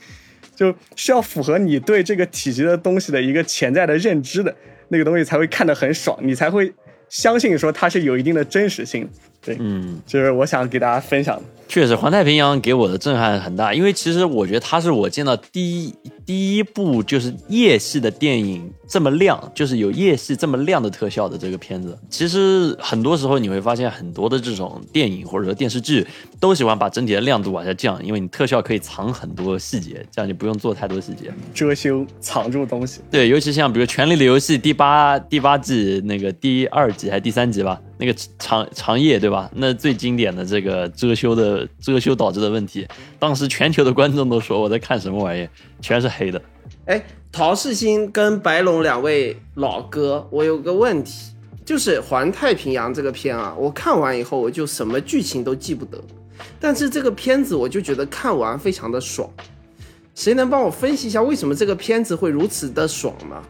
[0.56, 4.52] 就需要符合你对这个体积的东西的一个潜在的认知的
[4.88, 6.72] 那个东西才会看得很爽，你才会
[7.08, 9.08] 相信说它是有一定的真实性。
[9.40, 11.42] 对，嗯，这是我想给大家分享的。
[11.72, 21.98] 确实，《环太平洋》给我的震撼很大，因为其实我觉得它是我见到第一第一部就是夜戏的电影这么亮，就是有夜戏这么亮的特效的这个片子。
[22.08, 26.06] 其实很多时候你会发现，很多的这种电影或者说电视剧
[26.38, 31.32] 都喜欢把整体的亮度往下降，因为你特效可以藏很多细节，这样就不用做太多细节。
[31.54, 39.50] 遮羞藏住东西，对，尤其像比如《权力的游戏》第八第八季那个第二集还是第三集吧，那个长长夜对吧？
[39.54, 42.86] 那最经典的这个遮羞的遮羞导致的问题，
[43.22, 45.48] 当时全球的观众都说我在看什么玩意，
[45.80, 46.42] 全是黑的。
[46.86, 51.30] 哎，陶世新跟白龙两位老哥，我有个问题，
[51.64, 56.02] 就是《环太平洋》这个片啊，我看完以后我就什么剧情都记不得，
[56.58, 59.30] 但是这个片子我就觉得看完非常的爽。
[60.16, 63.40] 谁能帮我分析一下为什么这个片子会如此的爽呢？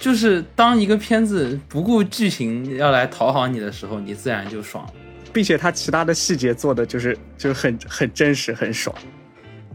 [0.00, 4.92] 就是当一个片子不顾剧情要来讨好你的时候，你自然就爽了。
[5.34, 8.96] 并且它其他的细节做的就是就是很很真实，很爽。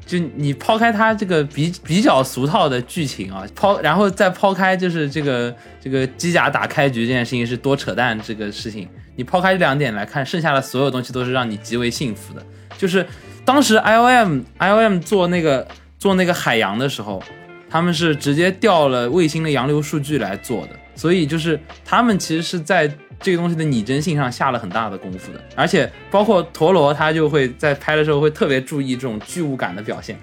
[0.05, 12.45] 就你抛开它这个比比较俗套的剧情啊，抛然后再抛开就是这个这个机甲打开局这件事情是多扯淡这个事情，你抛开这两点来看，剩下的所有东西都是让你极为幸福的。
[12.77, 13.05] 就是
[13.45, 17.23] 当时 IOM IOM 做那个做那个海洋的时候，
[17.69, 30.19] 他们是直接调了卫星的洋流数据来做的，所以就是他们其实是在这个东西的拟真性上下了很大的功夫的，而且包括陀螺，他就会在拍的时候会特别注意这种巨物感的表现。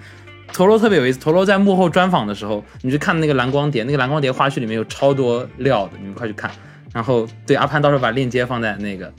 [0.53, 6.51] 陀螺特别有意思，陀螺在幕后专访的时候，你去看那个蓝光碟，那个蓝光碟花絮里面有超多料的，你们快去看。
[6.93, 9.13] 然后对阿潘到时候把链接放在那个，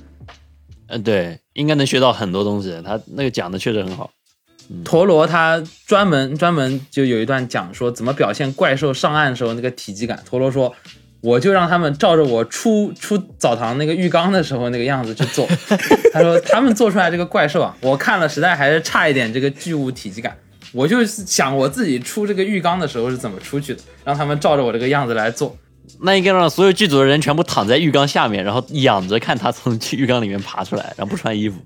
[0.88, 2.78] 嗯，对，应该能学到很多东西。
[2.84, 4.10] 他那个讲的确实很好。
[4.84, 10.22] 陀螺他专门专门就有一段讲说怎么表现怪兽上岸时候那个体积感。
[10.26, 10.74] 陀螺说，
[11.22, 15.46] 我就让他们照着我出出澡堂那个浴缸的时候那个样子去做。
[16.12, 20.36] 他说他们做出来这个怪兽啊，我看了实在还是差一点这个巨物体积感。
[20.72, 25.56] 我就想我自己出这个浴缸的时候是怎么出去的，让他们照着我这个样子来做。
[26.00, 31.56] 那应该让所有剧组的人全部躺在浴缸下面，然后仰着看他从浴缸里面爬出来，然后不穿衣服，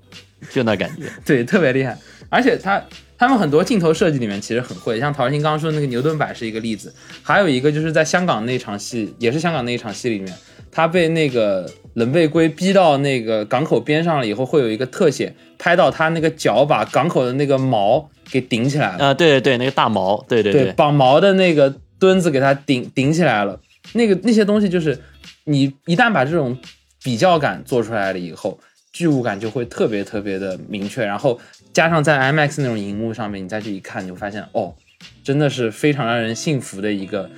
[0.51, 1.05] 就那感觉。
[1.25, 1.97] 对，特别厉害。
[2.29, 2.83] 而且他
[3.18, 10.33] 他们很多镜头设计里面其实很会，像陶鑫刚刚说的那个牛顿摆是一个例子，还有一个就是在香港那场戏，也是香港那一场戏里面，
[10.70, 19.07] 他被那个冷背龟逼到那个港口边上了以后，会有一个特写拍到他那个脚把港口的那个毛给顶起来了。
[19.07, 23.59] 啊、对对对，那个大毛，对对对，绑毛的那个墩子给它顶顶起来了。
[23.92, 24.98] 那个那些东西就是，
[25.44, 26.59] 你一旦把这种
[27.02, 28.59] 比较感做出来了以后，
[28.92, 31.05] 巨物感就会特别特别的明确。
[31.07, 31.38] 然后
[31.77, 34.75] 加上在 IMAX 那种荧幕上面，你再去一看，你就发现哦，
[35.23, 37.29] 真的是非常让人信服的一个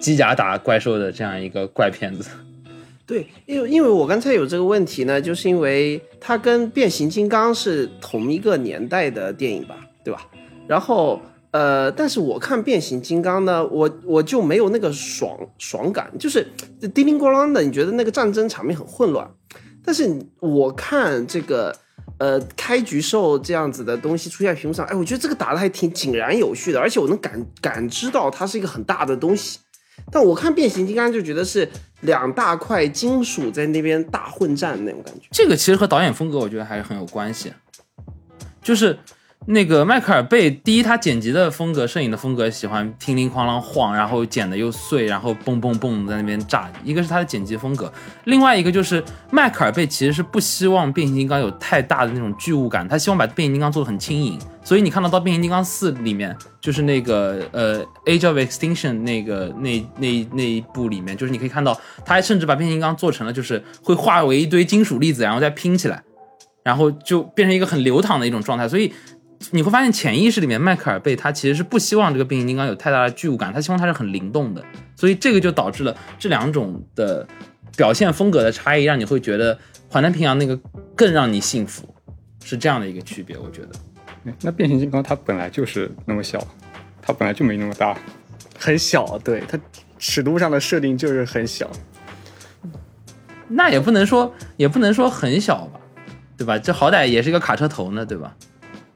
[0.00, 2.30] 机甲打怪兽的这样一个怪片子。
[3.06, 10.26] 对，因为因为我刚才有这个问题呢，就是因为它跟变形金刚是同一个年代的电影吧，对吧？
[10.66, 16.46] 然后呃，但是我看变形金刚呢，我我就没有那个爽爽感，就是
[16.94, 19.30] 叮铃咣啷的，你觉得那个战争场面很混乱。
[19.84, 21.76] 但是我看这个
[22.22, 29.58] 呃开局兽这样子的东西出现在屏幕上，哎，我觉得这个打的还挺井然有序的，而且我能感感知到它是一个很大的东西。
[30.12, 31.68] 但我看变形金刚就觉得是
[32.02, 35.26] 两大块金属在那边大混战那种感觉。
[35.32, 37.52] 这个其实和导演风格我觉得还是很有关系，
[38.62, 38.96] 就是
[39.46, 46.70] 那个迈克尔贝，第一他剪辑的风格、摄影的风格喜欢叮铃哐啷晃，然后剪的又碎，然后蹦蹦蹦在那边炸。
[46.84, 47.92] 一个是他的剪辑风格，
[48.24, 54.38] 另外一个就是迈克尔贝其实是不希望变形金刚有太大的那种巨物感，他希望把变形金刚做的很轻盈。
[54.64, 66.00] 所以你看到到变形金刚四里面，就是那个呃《Age of Extinction》那个那那那一部里面，就是你可以看到，他还甚至把变形金刚做成了就是会化为一堆金属粒子，然后再拼起来，
[66.62, 68.68] 然后就变成一个很流淌的一种状态。
[68.68, 68.92] 所以
[69.50, 74.64] 你会发现潜意识里面，迈克尔贝他其实是不希望这个变形金刚有太大的巨物感，他希望它是很灵动的。
[74.96, 77.26] 所以这个就导致了这两种的
[77.76, 80.58] 表现风格的差异，让你会觉得环太平洋那个
[80.94, 81.92] 更让你幸福，
[82.44, 83.68] 是这样的一个区别，我觉得。
[84.40, 86.38] 那变形金刚它本来就是那么小，
[87.02, 87.98] 它本来就没那么大。
[88.58, 89.58] 很小，对它
[89.98, 91.68] 尺度上的设定就是很小。
[93.48, 95.80] 那也不能说，也不能说很小吧，
[96.36, 96.56] 对吧？
[96.58, 98.36] 这好歹也是一个卡车头呢，对吧？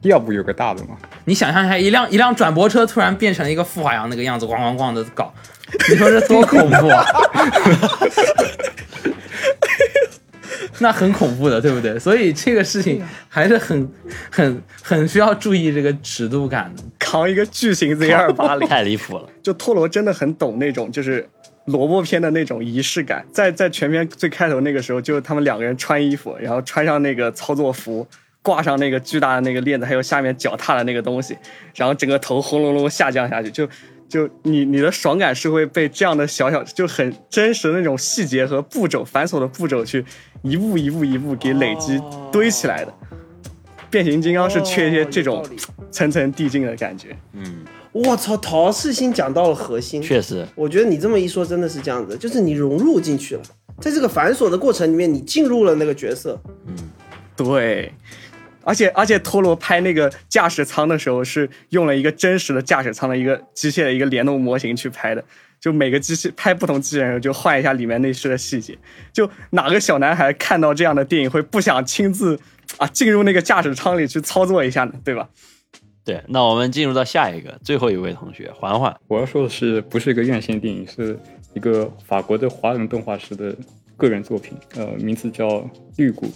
[0.07, 0.97] 要不有个大的嘛？
[1.25, 5.33] 你想象一下，一辆一辆转播车突然变成一个富华洋那个样子，咣咣咣的搞，
[5.89, 7.05] 你说这多恐怖啊！
[10.79, 11.99] 那很恐怖的，对不对？
[11.99, 13.89] 所以这个事情还是很、
[14.31, 16.83] 很、很需要注意这个尺度感的。
[16.99, 19.27] 扛一个巨型 Z 二八零，太离谱了。
[19.43, 21.27] 就托罗真的很懂那种就是
[21.65, 23.25] 萝卜片的那种仪式感。
[23.33, 28.07] 在在全片最开头那个时候，就是他们两个人穿衣服，然后穿上那个操作服，
[28.47, 31.37] 挂上那个巨大的那个链子，还有下面脚踏的那个东西，
[31.75, 33.69] 然后整个头轰隆隆下降下去，就
[34.09, 40.05] 就你你的爽感是会被这样的小小就很真实的那种细节和步骤繁琐的步骤去
[40.43, 42.95] 一步一步一步给累积堆起来的。
[43.91, 45.45] 变形金刚是缺一些这种
[45.91, 47.17] 层层递进的感觉。
[47.33, 53.43] 嗯，我操，陶世新讲到了核心，确实，我觉得你这么一说，真的是这样子，就是你融入进去了，
[53.81, 56.41] 在这个繁琐的过程里面，你进入了那个角色。
[56.69, 56.77] 嗯
[57.37, 57.93] 对，
[58.67, 65.25] 而且而且托罗拍那个驾驶舱的时候是用了一个真实的驾驶舱的一个机械的一个联动模型去拍的，
[65.61, 68.77] 就每个机器拍不同机器人就换一下里面内饰的细节。
[69.13, 72.37] 就哪个小男孩看到这样的电影会不想亲自
[72.79, 74.93] 啊进入那个驾驶舱里去操作一下呢？
[75.05, 75.29] 对吧？
[76.05, 76.21] 对。
[76.27, 78.93] 那我们进入到下一个，最后一位同学环环。
[79.07, 81.17] 我要说的是，不是一个院线电影，是
[81.55, 83.57] 一个法国的华人动画师的
[83.97, 85.47] 个人作品，呃，名字叫
[85.97, 86.27] 《绿谷》，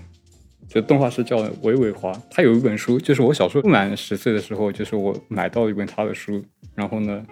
[0.71, 2.13] 就动画师叫韦伟华。
[2.31, 6.43] 他有一本书，就是我小时候不满十岁的时候，就是我买到一本他的书，
[6.77, 7.27] 然后呢，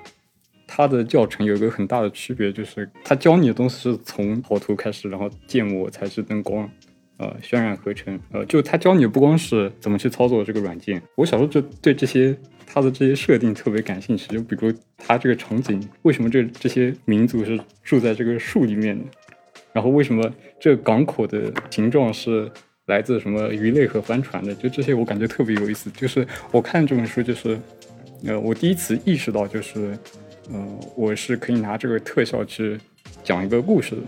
[0.66, 6.68] 他的教程有一个很大的区别，就是他教你的东西是从跑图开始，然后建模、材质、灯光。
[7.20, 12.32] 呃，渲染合成，呃，就他教你不光是怎么去操作这个软件，我小时候就对这些
[12.64, 14.28] 他的这些设定特别感兴趣。
[14.28, 19.04] 就比如他这个场景，为什么这这些民族是住在这个树里面的？
[19.72, 22.48] 然后为什么这个港口的形状是
[22.88, 24.54] 来自什么鱼类和帆船的？
[24.54, 25.90] 就这些我感觉特别有意思。
[25.90, 27.58] 就是我看这本书，就是
[28.26, 29.96] 呃，我第一次意识到，就是
[30.52, 32.78] 呃，我是可以拿这个特效去
[33.22, 34.02] 讲一个故事的。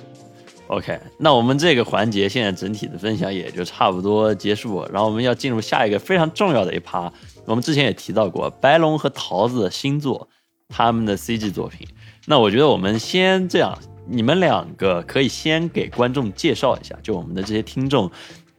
[0.69, 7.13] OK，那我们这个环节现在整体的分享也就差不多结束，然后我们要进入下一个非常重要的一趴。
[7.45, 10.29] 我们之前也提到过，白龙和桃子的新作，
[10.69, 11.89] 他们的 CG 作品。
[12.27, 18.09] 那我觉得我们先这样，你们两个可以先给观众介绍一下，就我们的这些听众，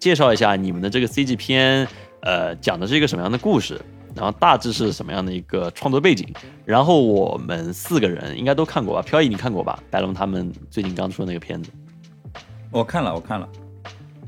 [0.02, 1.88] 介绍一下你们的这个 CG 片，
[2.22, 3.80] 呃，讲的是一个什么样的故事，
[4.16, 6.28] 然后大致是什么样的一个创作背景。
[6.66, 9.04] 然后我们四个人应该都看过吧？
[9.04, 9.78] 飘逸你看过吧？
[9.92, 11.70] 白龙他们最近刚出的那个片子。
[12.72, 13.48] 我看了，我看了，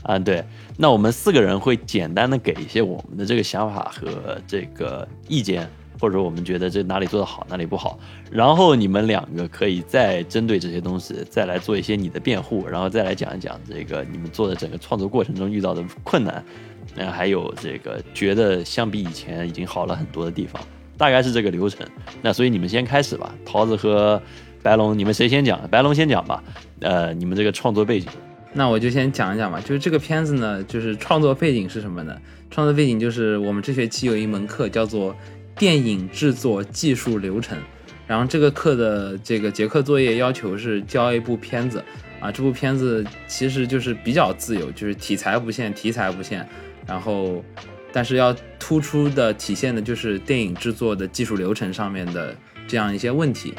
[0.03, 0.45] 啊，对，
[0.77, 5.67] 那我们四个人会简单的给一些我们的这个想法和这个意见，
[6.03, 7.97] 或者我们觉得这哪里做得好，哪里不好，
[8.29, 16.43] 然后你们两个可以再针对这些东西再来做一些你的辩护，然后再来讲一讲这个你们做的整个创作过程中遇到的困难，
[16.93, 20.61] 那还有这个觉得相比以前已经好了很多的地方，
[20.97, 21.87] 大概是这个流程。
[22.21, 24.21] 那所以你们先开始吧，桃子和
[24.61, 25.65] 白龙，你们谁先讲？
[25.71, 26.43] 白龙先讲吧。
[26.81, 28.09] 呃，你们这个创作背景。
[28.51, 32.13] 那我就先讲一讲吧，就是这个片子呢，就是创作背景是什么呢？
[32.51, 35.15] 创作背景就是我们这学期有一门课叫做
[35.55, 37.57] 电影制作技术流程，
[38.07, 41.83] 然后这个课的这个结课作业要求是交一部片子
[42.19, 46.47] 啊，这部片子其实就是比较自由，就是题材不限，题材不限，
[46.87, 47.43] 然后
[47.91, 52.35] 但是要突出的体现的就是电影制作的技术流程上面的
[52.67, 53.53] 这样一些问题。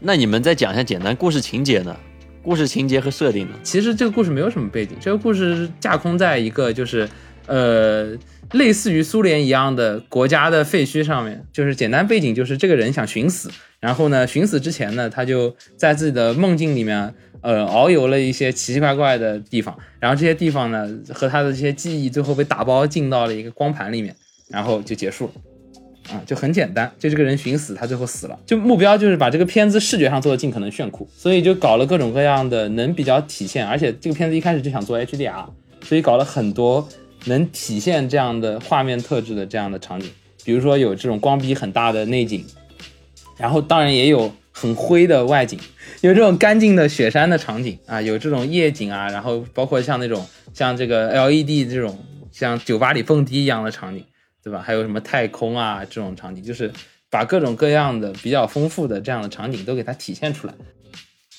[0.00, 1.96] 那你们再讲一下简单故事情节呢？
[2.40, 3.54] 故事情节和设定呢？
[3.62, 7.06] 其实这个故事没有什么背景，这个故事架空在一个就是，
[7.48, 8.16] 呃，
[8.52, 11.44] 类似于苏联一样的国家的废墟上面。
[11.52, 24.14] 就是简单背景就是这个人想寻死，然后呢，寻死之前呢，他就在自己的梦境里面，呃，遨游了一些奇奇怪怪的地方，然后这些地方呢，和他的这些记忆最后被打包进到了一个光盘里面，
[24.48, 25.32] 然后就结束了。
[26.10, 28.38] 啊，就很简单，就这个人寻死，他最后死了。
[28.46, 33.66] 就目标就是把这个片子视觉上做的尽可能炫酷，所以就搞了各种各样的能比较体现。
[33.66, 35.44] 而且这个片子一开始就想做 HDR，
[35.82, 36.88] 所以搞了很多
[37.24, 40.10] 能体现这样的画面特质的这样的场景，
[40.44, 42.44] 比如说有这种光比很大的内景，
[43.36, 45.58] 然后当然也有很灰的外景，
[46.00, 51.98] 有这种干净的雪山的场景啊，有这种夜景啊，然后包括像那种 像这个 LED 这种
[52.32, 54.04] 像酒吧里蹦迪一样的场景。
[54.40, 54.62] 对吧？
[54.64, 56.72] 还有什么太空啊这种场景，就是
[57.10, 60.54] 把各种各样的比较丰富的这样的场景都给它体现出来。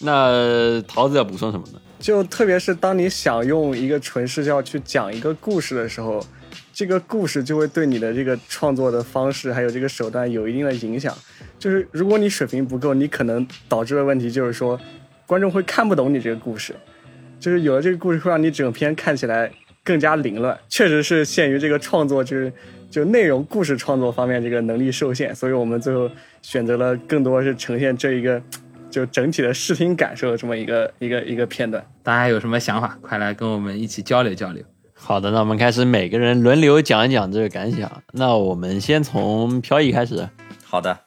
[0.02, 1.80] 那桃子要补充什么呢？
[2.00, 6.26] 就特别是当你想用一个纯视角去讲一个故事的时候，
[6.74, 11.14] 这个故事就会对你的这个创作的方式还有这个手段有一定的影响。
[11.58, 14.80] 就是如果你水平不够，你可能导致的问题就是说，
[15.26, 16.74] 观众会看不懂你这个故事。
[17.40, 19.52] 就是有了这个故事，会让你整篇看起来
[19.84, 20.58] 更加凌乱。
[20.70, 22.52] 确实是限于这个创作就是。
[22.90, 26.10] 就内容故事创作方面，这个能力受限，所以我们最后
[26.42, 28.42] 选择了更多是呈现这一个
[28.90, 31.86] 就整体的视听感受的这么一个一个一个片段。
[32.04, 34.64] 大家有什么想法，快来跟我们一起交流交流。
[34.94, 37.90] 好的，那我们开始每个人轮流讲一讲这个感想。
[38.12, 40.28] 那我们先从飘逸开始。
[40.66, 40.98] 好的，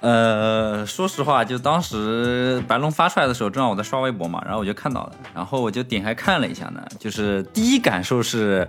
[0.00, 8.68] 呃，说实话，就当时白龙发出来的时候，正好我在刷微博嘛，然后我就看到了，然后我就点开看了一下呢，就是第一感受是。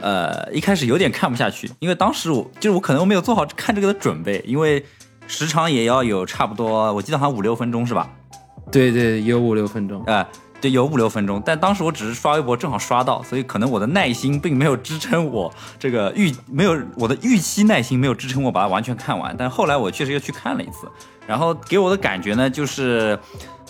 [0.00, 4.84] 呃，一开始有点看不下去，因为当时我就是我可能没有做好看这个的准备，因为
[5.32, 8.06] 时长也要有差不多，我记得好像五六分钟是吧？
[8.70, 10.04] 对对，有五六分钟。
[10.04, 10.26] 哎，
[10.60, 11.42] 对，有五六分钟。
[11.42, 19.34] 但当时我只是刷微博，正好刷到，所以可能我的耐心并没有支撑我这个预没有我的预期耐心没有支撑我把它完全看完。
[19.38, 20.86] 但后来我确实又去看了一次，
[21.26, 23.18] 然后给我的感觉呢，就是。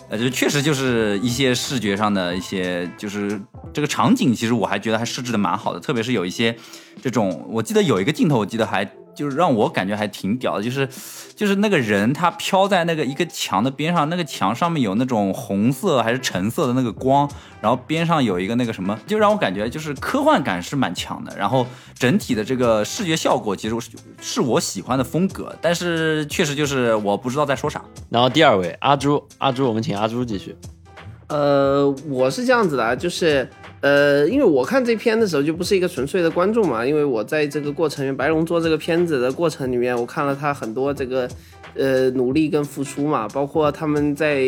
[0.09, 3.41] 呃，就确实就是一些视觉上的一些，就是
[3.73, 6.55] 这个场景，其实我还觉得还设置的蛮好的，特别是有一些
[7.01, 8.85] 这种，我记得有一个镜头，我记得还。
[9.15, 10.89] 就是让我感觉还挺屌的，就是，
[11.37, 17.29] 就是那个人他飘在那个一个墙的边上，那个墙上面有那种红色还是橙色的那个光，
[17.61, 21.37] 然后边上有一个那个什么，就让我感觉就是科幻感是蛮强的。
[21.37, 21.67] 然后
[21.99, 27.83] 整体的这个视觉效果其实是是我喜欢的风格，但是确实就是我不知道在说啥。
[28.09, 30.57] 然后第二位阿朱，阿朱，我们请阿朱继续。
[31.29, 33.49] 呃，我是这样子的，就是。
[33.83, 41.29] 呃，因为我看这片的时候就不是一个纯粹的观众嘛，因为我在这个过程，白龙做这个片子的过程里面，我看了他很多这个
[41.75, 44.47] 呃努力跟付出嘛，包括他们在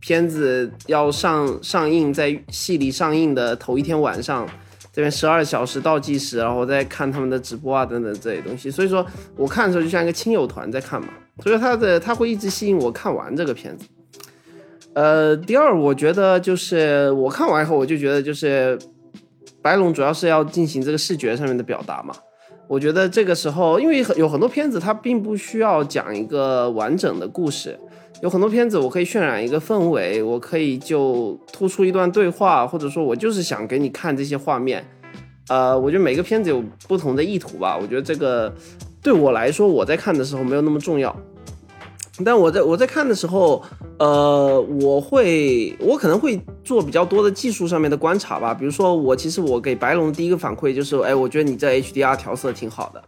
[0.00, 4.44] 片子要上上映，在戏里上映的头一天晚上，
[4.92, 9.06] 这边十二小时倒计时，然后我在看他们的直播啊等等这些东西，所以说
[9.36, 11.08] 我看的时候就像一个亲友团在看嘛，
[11.42, 13.86] 所以他的他会一直吸引我看完这个片子。
[14.96, 18.78] 呃，第二，我觉得就是我看完以后，我就觉得就是
[19.60, 22.14] 白龙主要是要进行这个视觉上面的表达嘛。
[22.66, 27.78] 我觉得这个时候，因为有很多片子它并不需要讲一个完整的故事，
[28.22, 34.82] 有很多片子我可以渲染一个氛围，我可以就突出一段对话，或者说我就是想给你看这些画面。
[35.50, 37.76] 呃，我觉得每个片子有不同的意图吧。
[37.78, 38.50] 我觉得这个
[39.02, 41.14] 对我来说，我在看的时候没有那么重要。
[42.24, 43.62] 但我在我在看的时候，
[43.98, 48.52] 呃，我会我可能会做比较多的技术上面的观察吧。
[48.52, 53.02] 比如说，我其实我给白龙第一个反馈就是，哎，我觉得你这 HDR 调色挺好的，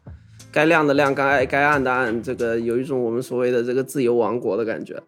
[0.50, 4.98] 该亮的亮，该该暗的暗，这个有一种我们所谓的这个自由王国的感觉。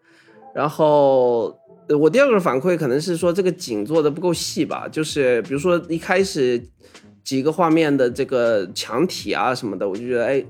[0.53, 1.57] 然后
[1.99, 6.61] 我第二个反馈可能是说这个景做的不够细吧，就是比如说一开始
[7.23, 10.45] 几个画面的这个墙体啊什么的，我就觉得哎，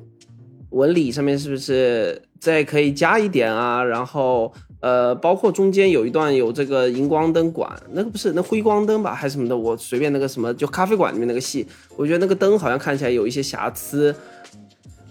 [0.71, 3.81] 纹理上面是不是再可以加一点啊？
[3.83, 4.51] 然后
[4.81, 9.55] 呃，包括中间有一段有这个荧光灯管，那个不是那辉光灯吧，还是什么的？
[9.55, 14.15] 我随便那个什么，就咖啡馆里面那个戏，我觉得那个灯好像看起来有一些瑕疵。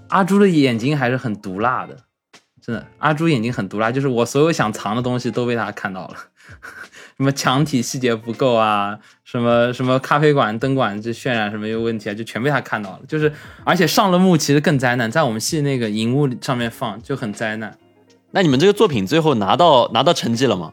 [0.09, 1.97] 阿朱的眼睛还是很毒辣的，
[2.61, 6.17] 真的，阿朱眼睛很毒辣，就是我所有想藏的东西都被他看到了，
[7.17, 13.01] 什么墙体细节不够啊，什么什么咖啡馆灯管这渲染什么有问题啊，就全被他看到了。
[13.07, 17.79] 就是而且上了幕其实更灾难，在我们系那个荧幕上面放就很灾难。
[18.33, 20.73] 那你们这个作品最后拿到拿到成绩了吗？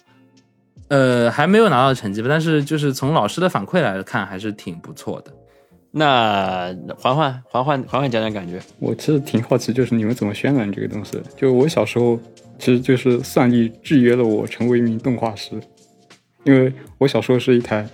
[0.90, 5.34] 呃，还没有拿到成绩吧，但是就是从老师的反馈来看，还是挺不错的。
[5.92, 8.62] 那环环环环环环讲讲感觉。
[8.80, 11.24] 我其实挺好奇，就是你们怎么渲染这个东西的。
[11.36, 12.20] 就我小时候，
[12.60, 15.60] 其实就是算力制约了我成为一名动画师，
[16.44, 17.88] 因为我小时候是一台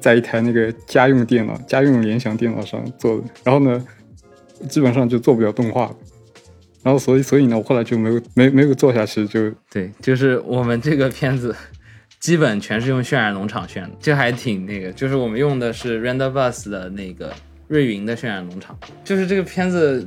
[0.00, 3.86] 在一台那个家用电脑、家用联想电脑上做的，然后呢，
[4.68, 5.96] 基本上就做不了动画了。
[6.82, 11.54] 然后所以所以呢，我后来就没有没没有做下去，就对，就是我们这个片子
[12.18, 17.32] 基本全是用渲染农场渲的，这还挺那个，就是我们用的是 Render Bus 的那个
[17.68, 20.06] 瑞云的渲染农场，就是这个片子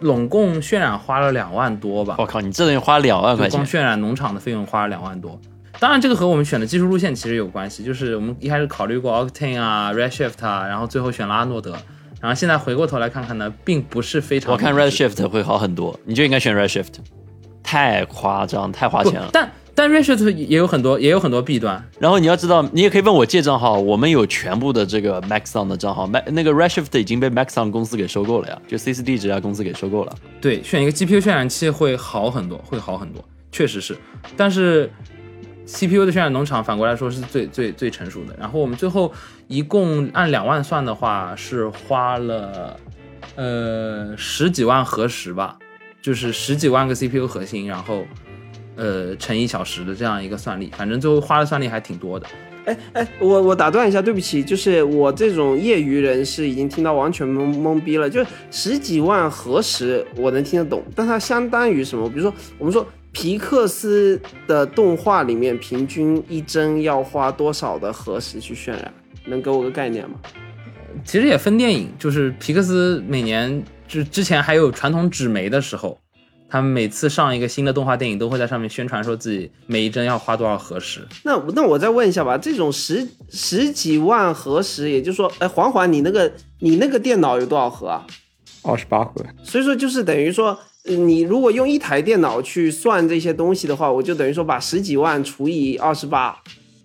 [0.00, 5.40] 拢共渲染花了两万多吧，我靠，你这等于花两万块钱，光渲染农场的费用花了两万多。
[5.80, 11.76] 当然，这个和我们选的技术路线其实有关系，就是我们一开始考虑过 Octane 啊、Redshift 啊，然后最后选了阿诺德，
[12.24, 16.94] 然后现在回过头来看看呢，并不是非常我看 Redshift 会好很多，你就应该选 Redshift，
[17.62, 19.28] 太夸张，太花钱了。
[19.30, 30.16] 但但 Redshift 也有很多也有很多弊端，然后你要知道，你也可以问我借账号，我们有全部的这个 Maxon 的账号，Max 那个 Redshift 已经被 Maxon 公司给收购了呀，就 CCD 这家公司给收购了。
[30.40, 33.22] 对，选一个 GPU 渲染器会好很多，会好很多，
[33.52, 33.94] 确实是。
[34.34, 34.90] 但是
[35.66, 38.36] CPU 的渲染农场反过来说是最最最成熟的。
[38.38, 39.12] 然后我们最后
[39.48, 42.76] 一共按两万算的话，是花了
[43.36, 45.58] 呃十几万核时吧，
[46.02, 48.04] 就是十几万个 CPU 核心，然后
[48.76, 52.26] 呃乘一小时的这样一个算力，反正最后花的算力还挺多的。
[52.66, 58.08] 哎哎，我我打断一下，对不起，就是我这种业余人士已经听到完全懵懵逼了。
[58.08, 62.08] 就十几万核实我能听得懂，但它相当于什么？
[62.08, 68.92] 比如说，我们说皮克斯的动画里面平均一帧要花多少的核时去渲染？
[69.26, 70.16] 能给我个概念吗？
[71.04, 75.98] 其实也分电影，就是皮克斯每年就之前还有传统纸媒的时候，
[76.48, 81.06] 他们每次上一个新的动画电影都会在上面宣传说自己每一帧要花多少核时。
[81.22, 88.04] 那那我再问一下吧，这种十十几万核时，也就是说，哎，环环，你那个你那个电脑有多少核啊？
[88.62, 89.24] 二十八核。
[89.42, 96.36] 所以说就是等于说，呃你如果用一台电脑去算这些东西的话，我就等于说把十几万除以二十八，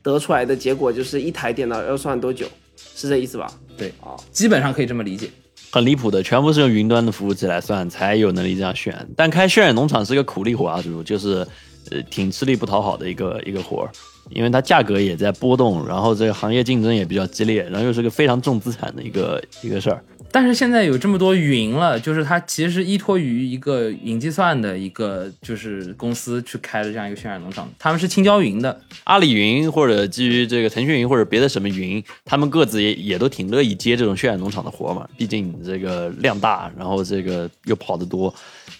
[0.01, 2.45] 得出来的结果就是一台电脑要算多久，
[2.77, 3.51] 是这意思吧？
[3.77, 5.29] 对啊，基本上可以这么理解。
[5.71, 9.05] 很离谱的，全部是用云端的服务器来算，才有能力这样选。
[9.17, 11.45] 但开渲染农场是个苦力活啊，主就是
[11.91, 13.91] 呃挺吃力不讨好的一个一个活儿，
[14.29, 20.01] 因为它价格也在波动，然后这个行业竞争也比较激烈，然后又是个非常重资产的一个一个事儿。
[20.31, 38.33] 但是现在有这么多云了，就是它其实依托于一个云计算的一个就是公司去开的这样一个渲染农场，他们是青椒云的，阿里云或者基于这个腾讯云或者别的什么云，他们各自也也都挺乐意接这种渲染农场的活嘛，毕竟这个量大，然后这个又跑得多。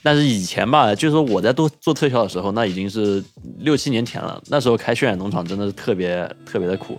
[0.04, 3.22] 但是以前吧，就是说我在做做特效的时候，那已经是
[3.60, 6.98] 六七年前了，那时候开渲染农场真的是特别特别的苦，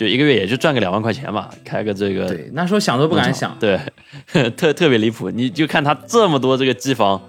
[0.00, 3.54] 就一个月也就赚个两万块钱吧，开个这个对，那时候想都不敢想。
[3.60, 3.78] 对，
[4.56, 5.30] 特特别离谱。
[5.30, 7.20] 你就看他这么多这个机房，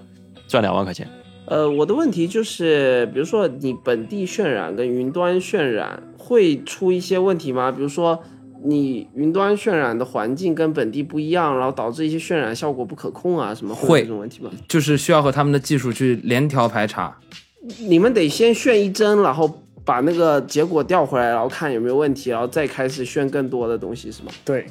[0.48, 1.06] 赚两万块钱。
[1.44, 7.70] 呃，我的问题就是，比如说你本地渲染跟云端渲染会出一些问题吗？
[7.70, 8.18] 比如说
[8.64, 14.50] 你云端渲染的环境跟本地不一样，然后导致一些渲染效果不可控啊，什么会有会这种问题吗？
[14.66, 17.14] 就是需要和他们的技术去联调排查。
[17.80, 24.30] 你们得先炫一帧，然后把那个结果调回来，然后看有没有问题，然后再开始炫更多的东西，是吗？
[24.44, 24.66] 对，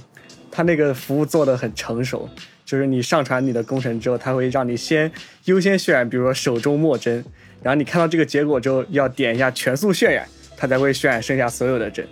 [0.49, 2.29] 他那个服务做的很成熟，
[2.65, 5.11] 就是你上传你的工程之后，他会让你先
[5.45, 7.23] 优先渲染，比如说手中墨针，
[7.61, 12.07] 然后你看到这个结果之后，要点一下全速渲染，它才会渲染剩下所有的针，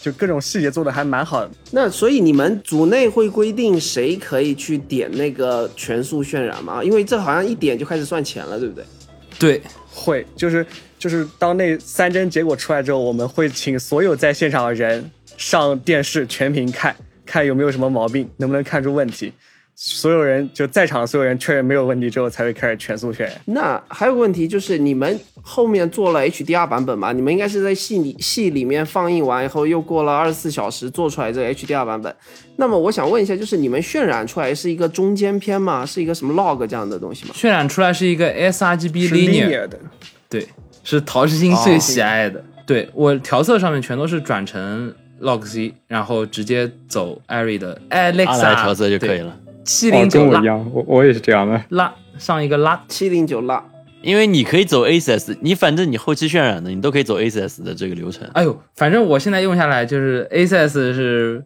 [0.00, 1.50] 就各种细节做的还蛮好的。
[1.70, 6.84] 那所以你们组内会规定谁可以去点那个全速渲染吗？
[6.84, 8.84] 因为这好像一点就开始算钱了，对不对？
[9.38, 9.62] 对，
[9.92, 10.66] 会，就是
[10.98, 19.32] 就是当那三针结果出来之后，我们会请所有在现场的人上电视全屏看，看有没有什么毛病，能不能看出问题。
[19.74, 23.32] 所有人就在场的所有人确认没有问题之后，才会开始全速渲染。
[23.46, 27.12] 那还有个问题就是，你们后面做了 HDR 版本吗？
[27.12, 32.14] 你们应该是在戏里戏里面放映完以后，又过了二十四小时做出来这个 HDR 版本。
[32.56, 35.84] 那么我想问一下，就是你们渲染出来是一个中间片吗？
[35.84, 37.34] 是一个什么 log 这样的东西吗？
[37.34, 39.78] 渲染出来是一个 sRGB linear，linear 的，
[40.28, 40.46] 对，
[40.84, 42.44] 是陶石星最喜爱的。
[42.64, 49.36] 对我调色上面全都是转成 log C，然后直接走 Airy 的阿 Alexa 来调色就可以了。
[49.62, 51.62] 哦，七零九拉跟我一样，我我也是这样的。
[51.70, 53.64] 拉上一个拉，七零九拉，
[54.02, 58.28] 因为你可以走 ACS，你反正你后期渲染的，你都可以走 ACS 的这个流程。
[58.34, 61.44] 哎呦，反正我现在用下来就是 ACS 是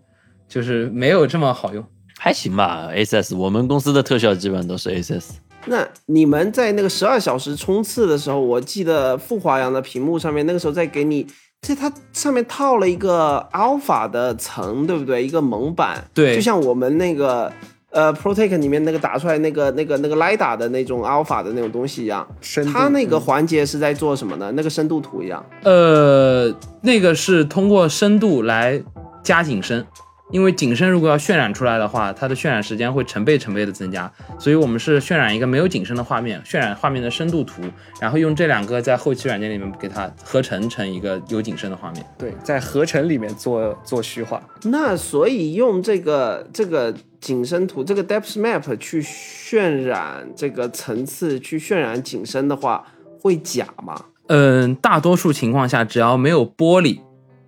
[0.49, 1.85] 就是没有这么好用。
[2.19, 5.33] 还行吧，ACS，我们公司的特效基本上都是 ACS。
[5.67, 11.27] 那你们在那个十二小时冲刺的时候，我记得富华阳的屏幕上面，那个时候在给你，
[11.61, 15.25] 这它上面套了一个 alpha 的层，对不对？
[15.27, 17.53] 一个蒙版，对就像我们那个
[17.97, 22.27] 呃 Protect 里面那个打出来那个那个那个 LiDAR 的那种 alpha 的那种东西一样。
[22.43, 24.53] 深它那个环节是在做什么呢？
[24.55, 25.43] 那个深度图一样。
[25.63, 28.83] 呃，那个是通过深度来
[29.23, 29.87] 加景深，
[30.33, 37.62] 因为景深如果要渲染出来的话，它的渲染时间会成倍成倍的增加，所以我们是渲染一个没有景深的画面，渲染画面的深度图，
[38.01, 42.05] 然后用这两个在后期软件里面给它合成成一个有景深的画面。
[42.18, 44.43] 对，在合成里面做做虚化。
[44.64, 52.85] 那所以用这个这个景深图，这个 depth map 去渲染这个层次，去渲染景深的话，
[53.20, 54.07] 会假吗？
[54.27, 56.99] 嗯，大多数情况下，只要没有玻璃，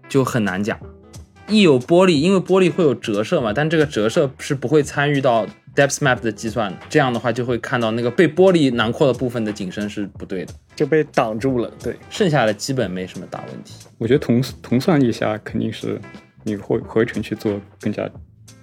[0.08, 0.78] 就很难讲。
[1.48, 6.78] 一有玻璃，因为玻璃会有折射嘛，但这个折射是不会参与到 depth map 的计算的。
[6.88, 13.86] 这样的话，就会看到那个被玻璃囊括的部分的景深是不对的，就被挡住了，对，剩下的基本没什么大问题。
[13.96, 16.00] 我觉得同同算一下肯定是
[16.44, 18.08] 你回回程去做更加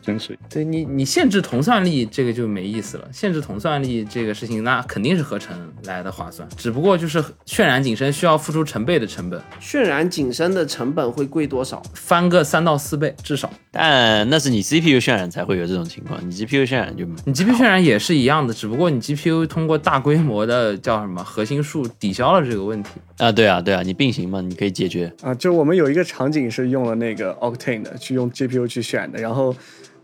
[0.05, 0.37] 真实。
[0.49, 3.07] 对你，你限制同算力这个就没意思了。
[3.11, 11.81] 限制同算力这个事情，那肯定是合成来的划算，只不过就是渲染景深需要付出成倍的成本，渲染景深的成本会贵多少？
[11.93, 13.51] 翻个三到四倍至少。
[13.71, 22.89] 但那是你 CPU 渲染才会有这种情况，你 GPU 渲染就你 GPU 渲染也是一样的，只不过你 GPU 通过大规模的叫什么核心数抵消了这个问题。
[23.17, 25.11] 啊，对啊，对啊，你并行嘛，你可以解决。
[25.21, 29.55] 啊，就我们有一个场景是用了那个 Octane 的，去用 GPU 去渲染的，然后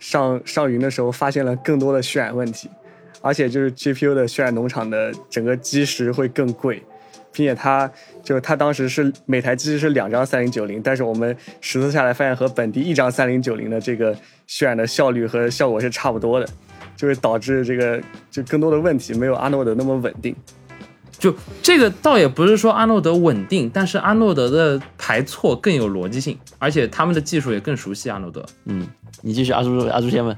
[0.01, 2.67] 上上云的时候发现了更多的渲染问题，
[3.21, 6.81] 而且就是 GPU 的渲染农场的整个基石会更贵，
[7.31, 7.89] 并且它
[8.23, 14.13] 就是它当时是每台机器是两张三零九零，但是我们实测下来发现和本地一张三零九零的这个
[14.49, 16.47] 渲染的效率和效果是差不多的，
[16.97, 20.35] 就会导致这个就更多的问题没有阿诺德那么稳定。
[21.21, 28.43] 就这个倒也不是说阿诺德稳定，但是阿诺德的排错更有逻辑性，而且他们的技术也更熟悉阿诺德。
[28.65, 28.87] 嗯，
[29.21, 30.35] 你继续，阿朱阿朱先问。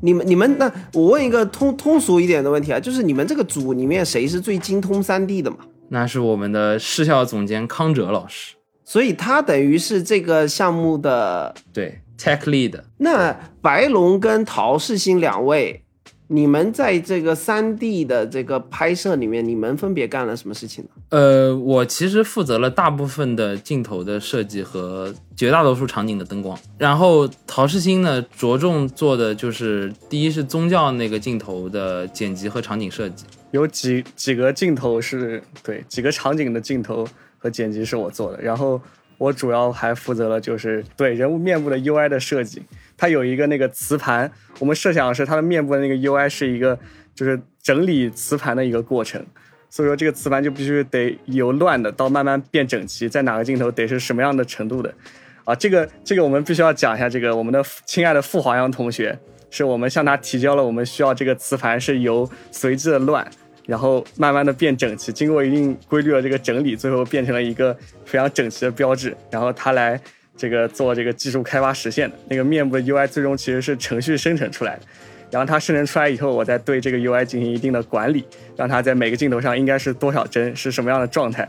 [0.00, 5.58] 你们你们那我问一个通通俗一点的问题啊，就是你们这个组里面谁是最精通三 D 的嘛？
[5.90, 11.54] 那是我们的视效总监康哲老师，所以他等于是这个项目的。
[11.72, 12.80] 对，Tech Lead。
[12.98, 15.83] 那白龙跟陶世新两位，
[16.34, 20.90] 你们在这个三 D 的这个拍摄里面，你们分别干了什么事情呢？
[21.10, 37.06] 呃，我其实负责了大部分的镜头的设计和绝大多数场景的灯光，然后陶世新呢着重做的就是第一是宗教那个镜头的剪辑和场景设计，有几几个镜头是对几个场景的镜头
[37.38, 38.80] 和剪辑是我做的，然后
[39.18, 42.60] 我主要还负责了就是对人物面部的 UI 的设计。
[42.96, 46.78] 它有一个那个磁盘，我们设想是它的面部的那个 UI 是一个
[47.14, 49.24] 就是整理磁盘的一个过程，
[49.68, 54.94] 所以说这个磁盘就必须得由乱的到慢慢变整齐，在哪个镜头得是什么样的程度的。
[55.44, 59.18] 啊，这个这个我们必须要讲一下，这个我们的亲爱的傅华阳同学，
[59.50, 63.28] 是我们向他提交了，我们需要这个磁盘是由随机的乱。
[63.66, 67.74] 然后慢慢的变整齐，经过一定规律的这个整理，最后变成了一个
[68.04, 69.16] 非常整齐的标志。
[69.30, 69.98] 然后他来
[70.36, 74.82] 这个做这个技术开发实现的那个面部的 UI，最终其实是程序生成出来的。
[75.30, 78.24] 然后它生成出来以后，我再对这个 UI 进行一定的管理，
[78.56, 81.48] 让它在每个镜头上应该是多少帧，是什么样的状态，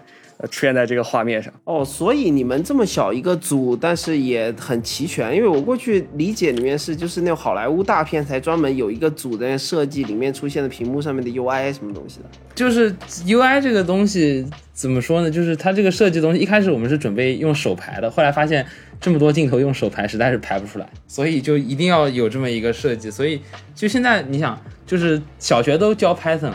[0.51, 1.53] 出现在这个画面上。
[1.63, 5.35] 哦，所以你们这么小一个组，但是也很齐全。
[5.35, 12.25] 因为我过去理解里面是就是那种好莱坞大片才专门有一个组在那设计里面出现的屏幕上面的 UI 什么东西的。
[12.53, 12.93] 就是
[13.25, 15.31] UI 这个东西怎么说呢？
[15.31, 18.65] 就是它这个设计东西，一开始我们是准备用手排的，后来发现
[18.99, 23.09] 这么多镜头用手排实在是排不出来，所以就一定要有这么一个设计。
[23.09, 23.41] 所以
[23.73, 26.53] 就现在你想，就是小学都教 Python，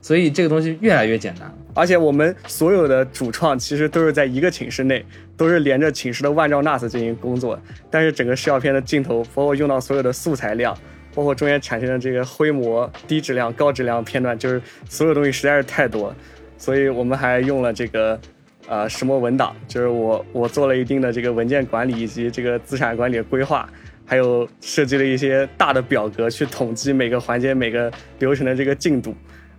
[0.00, 1.52] 所以这个东西越来越简单。
[1.76, 5.04] 而且我们所有的主创其实都是在一个寝室内，
[5.36, 7.60] 都是连着寝室的万兆 NAS 进行工作。
[7.90, 10.74] 但是整个视效片的镜头，包括用到所有的素材量，
[11.14, 16.14] 包括中间产生的这个灰模、低质量、高质量片段，就是所有东西实在是太多，
[16.56, 18.18] 所以我们还用了这个
[18.66, 23.68] 呃石墨文档，就是我我做了一定的这个文件管理以及这个资产管理的规划，
[24.06, 29.14] 还有设计了一些大的表格去统计每个环节、每个流程的这个进度。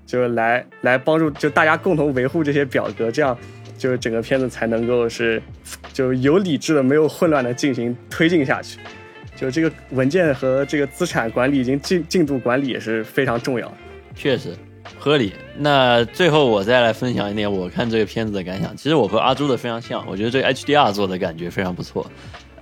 [0.07, 3.37] 就是来来帮助，就大家共同维护这些表格，这样
[3.77, 5.39] 就是整个片子才能够是
[5.91, 8.79] 就有理智的、没有混乱的进行推进下去。
[9.35, 13.73] 就这个文件和这个资产管理以及进进度管理也是非常重要的。
[14.15, 14.55] 确实
[14.97, 15.33] 合理。
[15.57, 18.75] 那最后我再来分享一点我看这个片子的感想。
[18.75, 22.09] 其实我和阿朱的非常像，我觉得这个 HDR 做的感觉非常不错。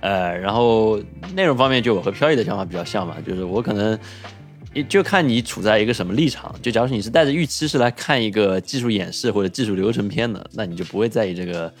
[0.00, 1.00] 呃，然后
[1.34, 3.96] 内容方面就我和飘逸的想法比较像嘛，就是我可能。
[4.84, 6.54] 就看你处在一个什么立场。
[6.62, 11.72] 就假如你是带着预期是来看一个技术演示或者技术流程片的，那你就不会在意这个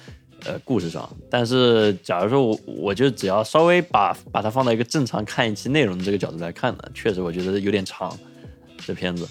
[0.44, 1.08] 呃故事上。
[1.30, 8.16] 但是假如说我我就只要稍微把把它放到一个正常看一期内容的这个角度来看呢，确实我觉得有点长。
[8.86, 9.26] 这片子，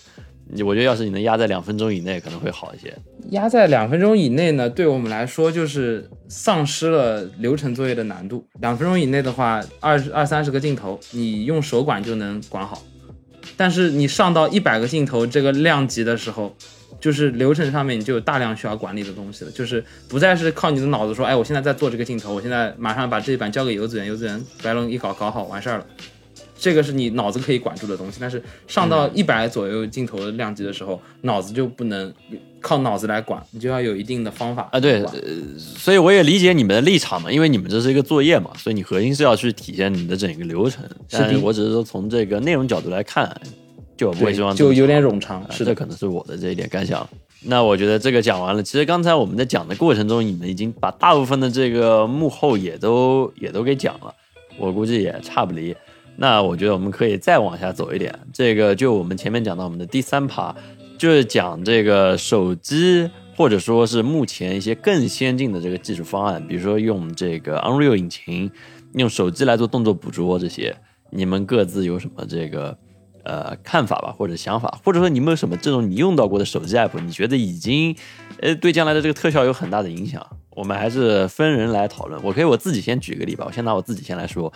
[0.65, 2.93] 我觉得要是你能压在两分钟以内，可能会好一些。
[3.29, 8.45] 压在两分钟以内呢，对我们来说就是丧失了流程作业的难度。
[8.59, 12.83] 两分钟以内的话，二二三十个镜头，你用手管就能管好。
[13.57, 16.55] 但是你上到一百个镜头这个量级的时候，
[16.99, 25.85] 就是流程上面你就有大量需要管理的东西了，就是不再是靠你的脑子说，哎，我现在在做这个镜头，我现在马上把这一版交给游子源，游子源白龙一搞搞好完事儿了，
[26.57, 28.17] 这个是你脑子可以管住的东西。
[28.19, 32.13] 但是上到一百左右镜头的量级的时候，脑子就不能
[32.65, 34.79] 靠脑子来管，你就要有一定的方法啊。
[34.79, 35.05] 对，
[35.55, 40.83] 所以我也理解你们的立场嘛，因为你们这是一个作业嘛，所以你核心是要去体现你的整个流程。
[41.11, 43.31] 但是我只是说从这个内容角度来看，
[43.95, 45.45] 就不会希望就有点冗长。
[45.51, 47.07] 是的，可能是我的这一点感想。
[47.43, 54.11] 那我觉得这个讲完了，其实刚才我们在讲的过程中，你们已经把大部分的这个幕后也都也都给讲了，
[54.57, 55.75] 我估计也差不离。
[56.17, 60.55] 那我觉得我们可以再往下走一点，这个就我们前面讲到我们的第三趴。
[60.97, 68.49] 就是讲这个手机，或者说是目前一些更先进的这个技术方案，比如说用这个 Unreal 引擎，
[68.93, 70.75] 用手机来做动作捕捉这些，
[71.11, 72.77] 你们各自有什么这个
[73.23, 77.95] 呃看法吧，或者想法，或者说你们有什么这种你用到过的手机 app，你觉得已经
[78.41, 80.25] 呃对将来的这个特效有很大的影响？
[80.51, 82.17] 我们还是分人来讨论。
[82.23, 84.51] 我可以我自己先举个例吧，我先拿我自己先来说，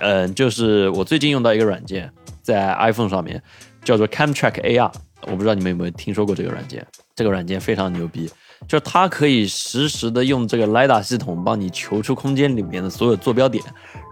[0.00, 3.42] 嗯，就是我最近用到一个软件，在 iPhone 上面
[3.84, 4.90] 叫做 Camtrack AR。
[5.26, 8.30] 我不知道你们有没有听说过这个软件，这个软件非常牛逼，
[8.68, 13.62] 就它可以实时的用这个 lidar 系统帮你求出空间里面的所有坐标点，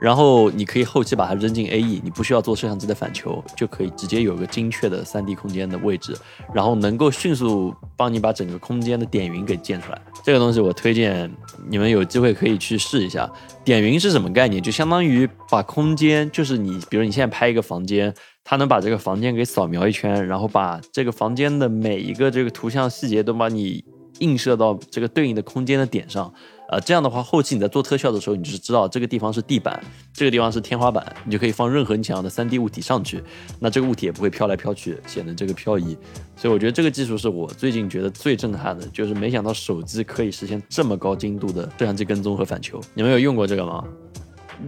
[0.01, 6.16] 然后你可以后期把它扔进 AE，你不需要做摄像机的反求，就可以直接有个精确的 3D 空间的位置，
[6.53, 10.01] 然后能够迅速帮你把整个空间的点云给建出来。
[10.22, 11.30] 这个东西我推荐
[11.68, 13.30] 你们有机会可以去试一下。
[13.64, 14.62] 点云是什么概念？
[14.62, 18.14] 就相当于把空间，就是你比如你现在拍一个房间。
[18.42, 23.84] 它能把这个房间给扫描一圈，然后把这个房间的每一个这个图像细节都把你
[24.20, 26.32] 映射到这个对应的空间的点上，
[26.70, 29.82] 呃，这样的话，后期你在做特效的时候，你就是知道这个地方是地板，
[30.14, 33.22] 这个地方是天花板，你就可以放任何你想要的三 D 物体上去，
[33.58, 35.96] 那这个物体也不会飘来飘去，显得这个漂移。
[36.36, 42.80] 所以我觉得这个技术是我最近觉得最震撼的，就是没想到手机可以实现这么高精度的摄像机跟踪和反求。
[42.94, 43.84] 你们有用过这个吗？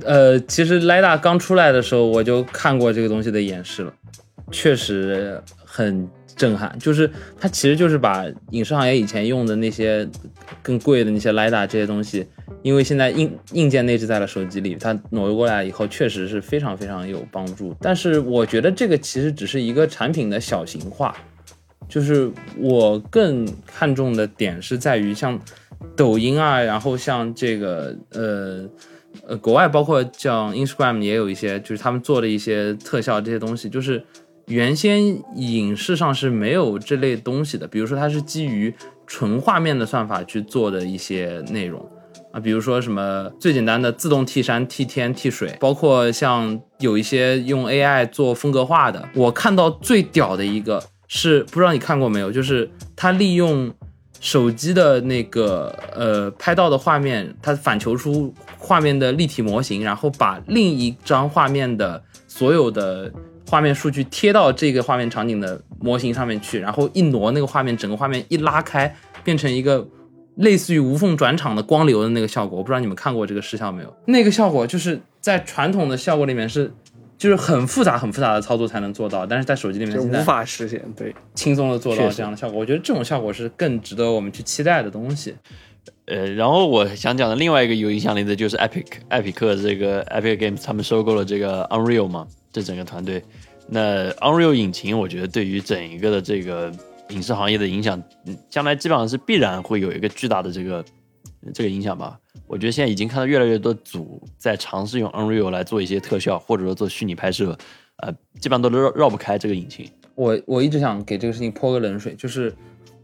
[0.04, 3.92] 呃，其实莱达刚出来的时候，我就看过这个东西的演示了，
[4.50, 6.76] 确实很震撼。
[6.78, 10.08] 就是它其实就是把影视行业以前用的那些
[10.62, 12.26] 更贵的那些莱大这些东西，
[12.62, 17.74] 因为现在硬硬件内置在了手机里，它挪过来以后，确实是非常非常有帮助。
[17.80, 21.16] 但是我觉得这个其实只是一个产品的小型化，
[21.88, 25.40] 就是我更看重的点是在于像
[25.96, 28.68] 抖音啊，然后像这个呃。
[29.28, 34.02] 呃，国外包括像 Instagram 也有一些，就是他们做的一些特效这些东西，就是
[34.52, 35.00] 原先
[35.36, 37.66] 影视上是没有这类东西的。
[37.66, 38.74] 比如说，它是基于
[39.06, 41.84] 纯画面的算法去做的一些内容
[42.32, 49.08] 啊，比如说什么最简单的自动替山、替天、替水，包括像有一些用 AI 做风格化的。
[49.14, 53.72] 我看到最屌的一个是，不知道你看过没有，就是它利用。
[54.22, 63.12] 手机的那个呃拍到的画面，它反求出画面的立体模型，然后把另一张画面的所有的
[63.52, 69.86] 画面数据贴到这个画面场景的模型上面去，然后一挪那个画面，整个画面一拉开，变成一个
[70.36, 72.56] 类似于无缝转场的光流的那个效果。
[72.56, 73.94] 我不知道你们看过这个视效没有？
[74.06, 76.72] 那个效果就是在传统的效果里面是。
[77.18, 80.82] 就是很复杂、很复杂的操作才能做到，但是在手机里面就无法实现。
[80.96, 82.58] 对，轻松的做到这样的效果。
[82.58, 85.36] 我觉得这种效果是更值得我们去期待的东西。
[86.06, 93.22] 呃，然后我想讲的另外一个有影响力的就是 Epic，艾比克这个 Epic Games 他们收购了这个 Unreal 嘛，这整个团队。
[93.66, 96.70] 那 Unreal 引擎，我觉得对于整一个的这个
[97.10, 98.02] 影视行业的影响，
[98.50, 100.84] 将来基本上是必然会有一个巨大的这个
[101.54, 102.18] 这个影响吧。
[102.46, 107.56] 我觉得现在已经看到越来越多组在尝试用 Unreal 来做一些特效，或者说做虚拟拍摄，
[107.98, 109.88] 呃，基本上都绕绕不开这个引擎。
[110.14, 112.54] 我我一直想给这个事情泼个冷水，就是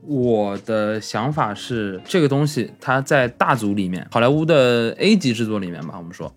[0.02, 6.30] 我的想法是，这个东西它在大组里面，好莱坞的 A 级制作里面吧，我们说。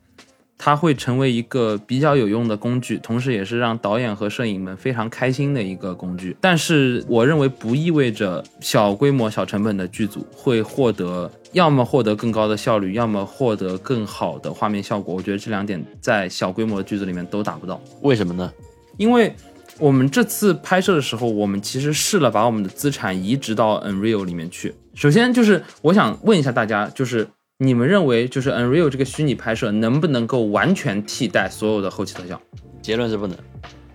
[0.64, 6.38] 它会成为一个比较有用的工具，同时也是让导演和摄影们非常开心的一个工具。
[6.40, 15.16] 但是，我认为不意味着小规模、小成本的剧组会获得要么获得更高的效率，要么获得更好的画面效果。
[15.16, 17.82] 我觉得这两点在小规模的剧组里面都达不到。
[18.02, 18.54] 为什么呢？
[18.98, 19.34] 因为
[19.80, 24.76] 我们这次拍摄的时候，我们其实试了把我们的资产移植到 Unreal 里面去。
[24.94, 27.28] 首先就是我想问一下大家，就是
[27.64, 32.42] 你们认为就是 Unreal 这个虚拟拍摄能不能够完全替代所有的后期特效，
[32.82, 33.38] 结论是不能。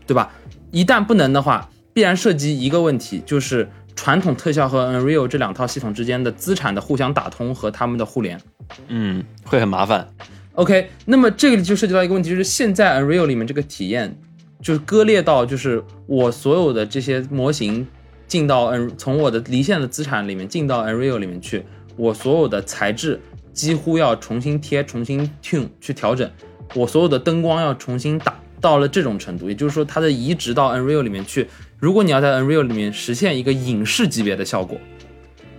[0.07, 0.31] 对吧？
[0.71, 8.41] 一旦不能的话，必然涉及一个问题，就是传统特效和 Unreal 这两套系统之间的资产的互相打通和他们的互联。
[8.87, 10.09] 嗯，会很麻烦。
[10.53, 14.17] OK，那么这个就涉及到一个问题，就是现在 Unreal 里面这个体验，
[14.63, 17.85] 就是割裂到就是我所有的这些模型
[18.29, 21.65] 进到 N 从我的离线的资产里面进到 Unreal 里面去，
[21.97, 23.21] 我所有的材质
[23.57, 26.31] 几乎要重新贴、重新 tune 去调整，
[26.75, 31.49] 我所有的灯光要重新打，到了这种程度，也就是说它的移植到 Unreal 里面去，
[31.79, 34.79] 如果你要在 Unreal 里面实现一个影视级别的效果，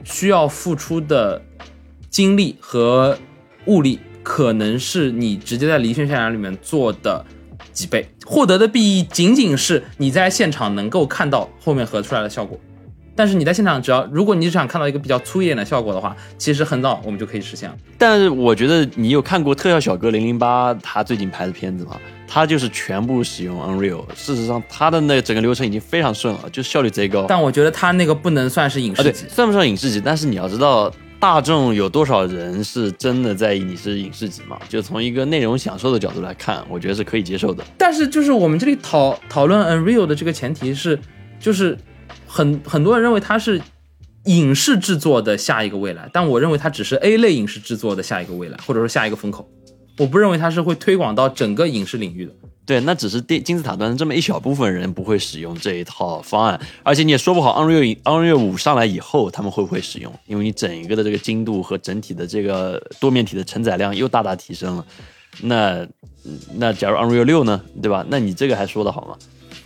[0.04, 1.42] 需要付出的
[2.12, 3.18] 精力和
[3.66, 7.26] 物力，可能是你直接在离线渲染里面做的
[7.74, 12.60] 几倍，获得的裨益仅仅是你在现场能够看到后面合出来的效果。
[13.18, 17.76] 但是你在现场，只要如果你只想看到一个比较粗一点的效果的话，其实很早我们就可以实现了。
[17.98, 21.98] 但是我觉得你有看过特效小哥零零八他最近拍的片子吗？
[22.28, 27.26] 他就是全部使用 Unreal，事实上他的那整个流程已经非常顺了，就效率贼高。
[27.28, 34.60] 但我觉得他那个不能算是影啊，对，视级，算不上影视级，但是你要知道，大众有多少人是真的在意你是影视级嘛？
[34.70, 37.64] 就从一个内容享受的角度来看，我觉得是可以接受的。
[37.78, 41.00] 但是就是我们这里讨讨论 Unreal 的这个前提是，
[41.40, 41.76] 就是
[42.26, 43.62] 很很多人认为它是
[44.26, 49.50] 影视制作的下一个未来，但我认为它只是 A 类影视制作的下一个未来，或者说下一个风口。
[49.98, 52.32] 我不认为它是会推广到整个影视领域的。
[52.68, 64.86] 对，那只是电金字塔端这么一小部分人不会使用这一套方案，而且你也说不好 Unreal Unreal 五上来以后他们会不会使用，因为你整一个的这个精度和整体的这个多面体的承载量又大大提升了。
[65.42, 65.88] 那
[66.56, 68.06] 那假如 Unreal 六呢，对吧？
[68.10, 69.18] 那你这个还说得好吗？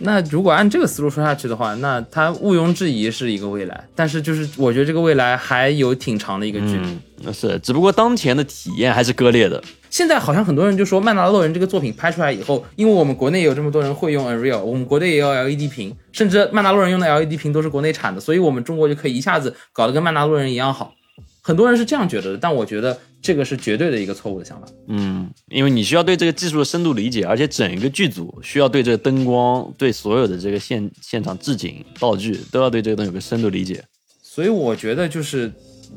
[0.04, 6.86] 那如果按这个思路说下去的话，那它毋庸置疑是一个未来，但是就是我觉得这个未来还有挺长的一个距离。
[6.86, 9.62] 嗯，那是，只不过当前的体验还是割裂的。
[9.90, 20.94] 现在好像很多人就说《曼达洛人》这个作品拍出来以后，因为我们国内也有这么多人会用 Unreal，我们国内也有 LED 屏，甚至《曼达洛人》用的 LED 屏都是国内产的，所以我们中国就可以一下子搞得跟《曼达洛人》一样好。
[21.42, 24.66] 很多人是这样觉得的，但我觉得这个是绝对的一个错误的想法。
[24.86, 33.82] 嗯，因为你需要对这个技术的深度理解，而且整一个剧组需要对这个灯光、对所有的这个现现场置景、道具都要对这个东西有个深度理解。
[34.22, 35.52] 所以我觉得就是，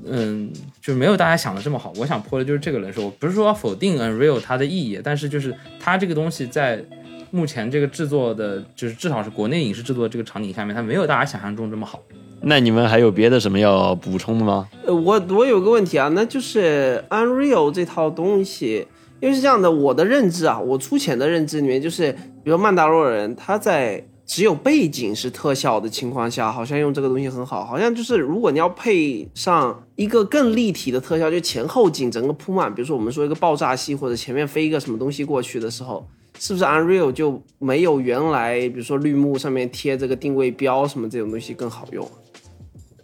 [0.05, 1.93] 嗯，就没有大家想的这么好。
[1.95, 6.83] 我想泼的就是这个冷水，我不是说要否定 Unreal 它的意义，但是就是它这个东西在
[7.29, 12.01] 目前这个制作的，就是至少是国内影视制作的这个场景下面，它没有大家想象中这么好。
[12.41, 14.67] 那你们还有别的什么要补充的吗？
[14.86, 18.86] 呃，我我有个问题啊，那就是 Unreal 这套东西，
[19.19, 22.11] 因为是这样的，我的认知啊，我粗浅的认知里面，就是
[22.43, 36.05] 比如曼达洛人，他在只有背景是特效的情况下，好像用这个东西很好，好像就是如果你要配上一个更立体的特效，就前后景整个铺满，比如说我们说一个爆炸戏或者前面飞一个什么东西过去的时候。
[36.38, 42.05] 是不是 Unreal 就没有原来比如说绿幕上面贴这个定位标什么这种东西更好用？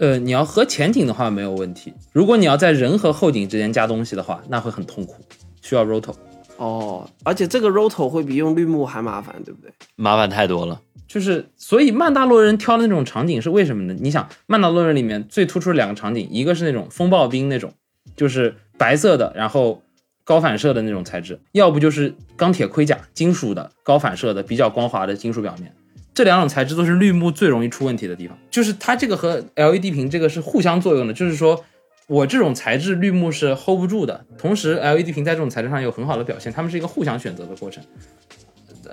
[0.01, 5.23] 呃，你要和前景的话没有问题，如果你要在人和后景之间加东西的话，那会很痛苦，
[5.61, 6.11] 需要 roto。
[6.57, 9.71] 哦，而且这个 roto 会比用绿幕还麻烦，对不对？
[9.95, 10.81] 麻烦太多了。
[11.07, 13.95] 就是所以曼达洛人挑的那种场景是为什么呢？
[14.01, 17.71] 你想曼达洛人里面最突出的两个场景，一个是那种风暴兵那种，
[18.15, 19.83] 就是白色的，然后
[20.23, 25.71] 高反射的那种材质，要不就是钢铁盔甲，金属的高反射的比较光滑的金属表面。
[26.13, 31.63] 这两种材质都是绿幕最容易出问题的地方，就是它这个和 LED 屏这个是互相作用的，就是说
[32.07, 37.81] 我这种材质绿幕是 hold 不住的，同时 LED 屏在这种材质上有很好的表现，它们是一个互相选择的过程。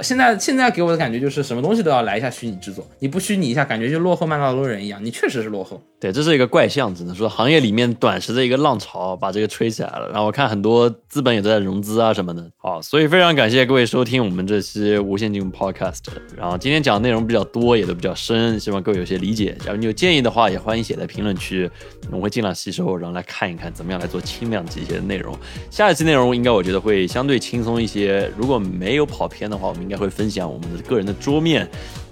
[0.00, 5.82] 现在现在给我的感觉就是什么东西都要来一下虚拟制作，你不虚拟一下，感觉就落后曼达洛人一样，你确实是落后。
[6.00, 10.08] 对，这是一个怪象，只能说行业里面短时的一个浪潮把这个吹起来了。
[10.10, 12.48] 然后我看很多资本也都在融资啊什么的。
[12.56, 16.04] 好，所以非常感谢各位收听我们这期无限进步 Podcast。
[16.36, 19.56] 然后今天讲的内容比较多，也都比较深，希望各位有些理解。
[19.64, 21.68] 假如你有建议的话，也欢迎写在评论区，
[22.06, 25.36] 我们会尽量吸收，然后来看一看怎么样来做轻量级一些的内容。
[25.68, 28.30] 下一期内容应该我觉得会相对轻松一些。
[28.36, 31.68] 如果没有跑偏的话，我们应该会分享我们的个人的桌面。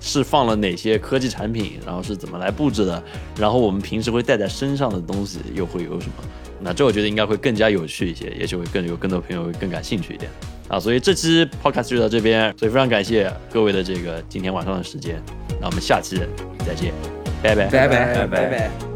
[0.07, 3.03] 是放了哪些科技产品，然后是怎么来布置的，
[3.37, 6.25] 然后我们平时会带在身上的东西又会有什么？
[6.61, 10.31] 那这我觉得应该会更加有趣一些，也许会更有更多朋友会更感兴趣一点
[10.69, 10.79] 啊。
[10.79, 15.21] 所以这期 podcast 就到这边，所以非常感谢各位的这个今天晚上的时间，
[15.61, 16.19] 那我们下期
[16.65, 16.95] 再见，
[17.43, 18.96] 拜拜拜拜拜拜。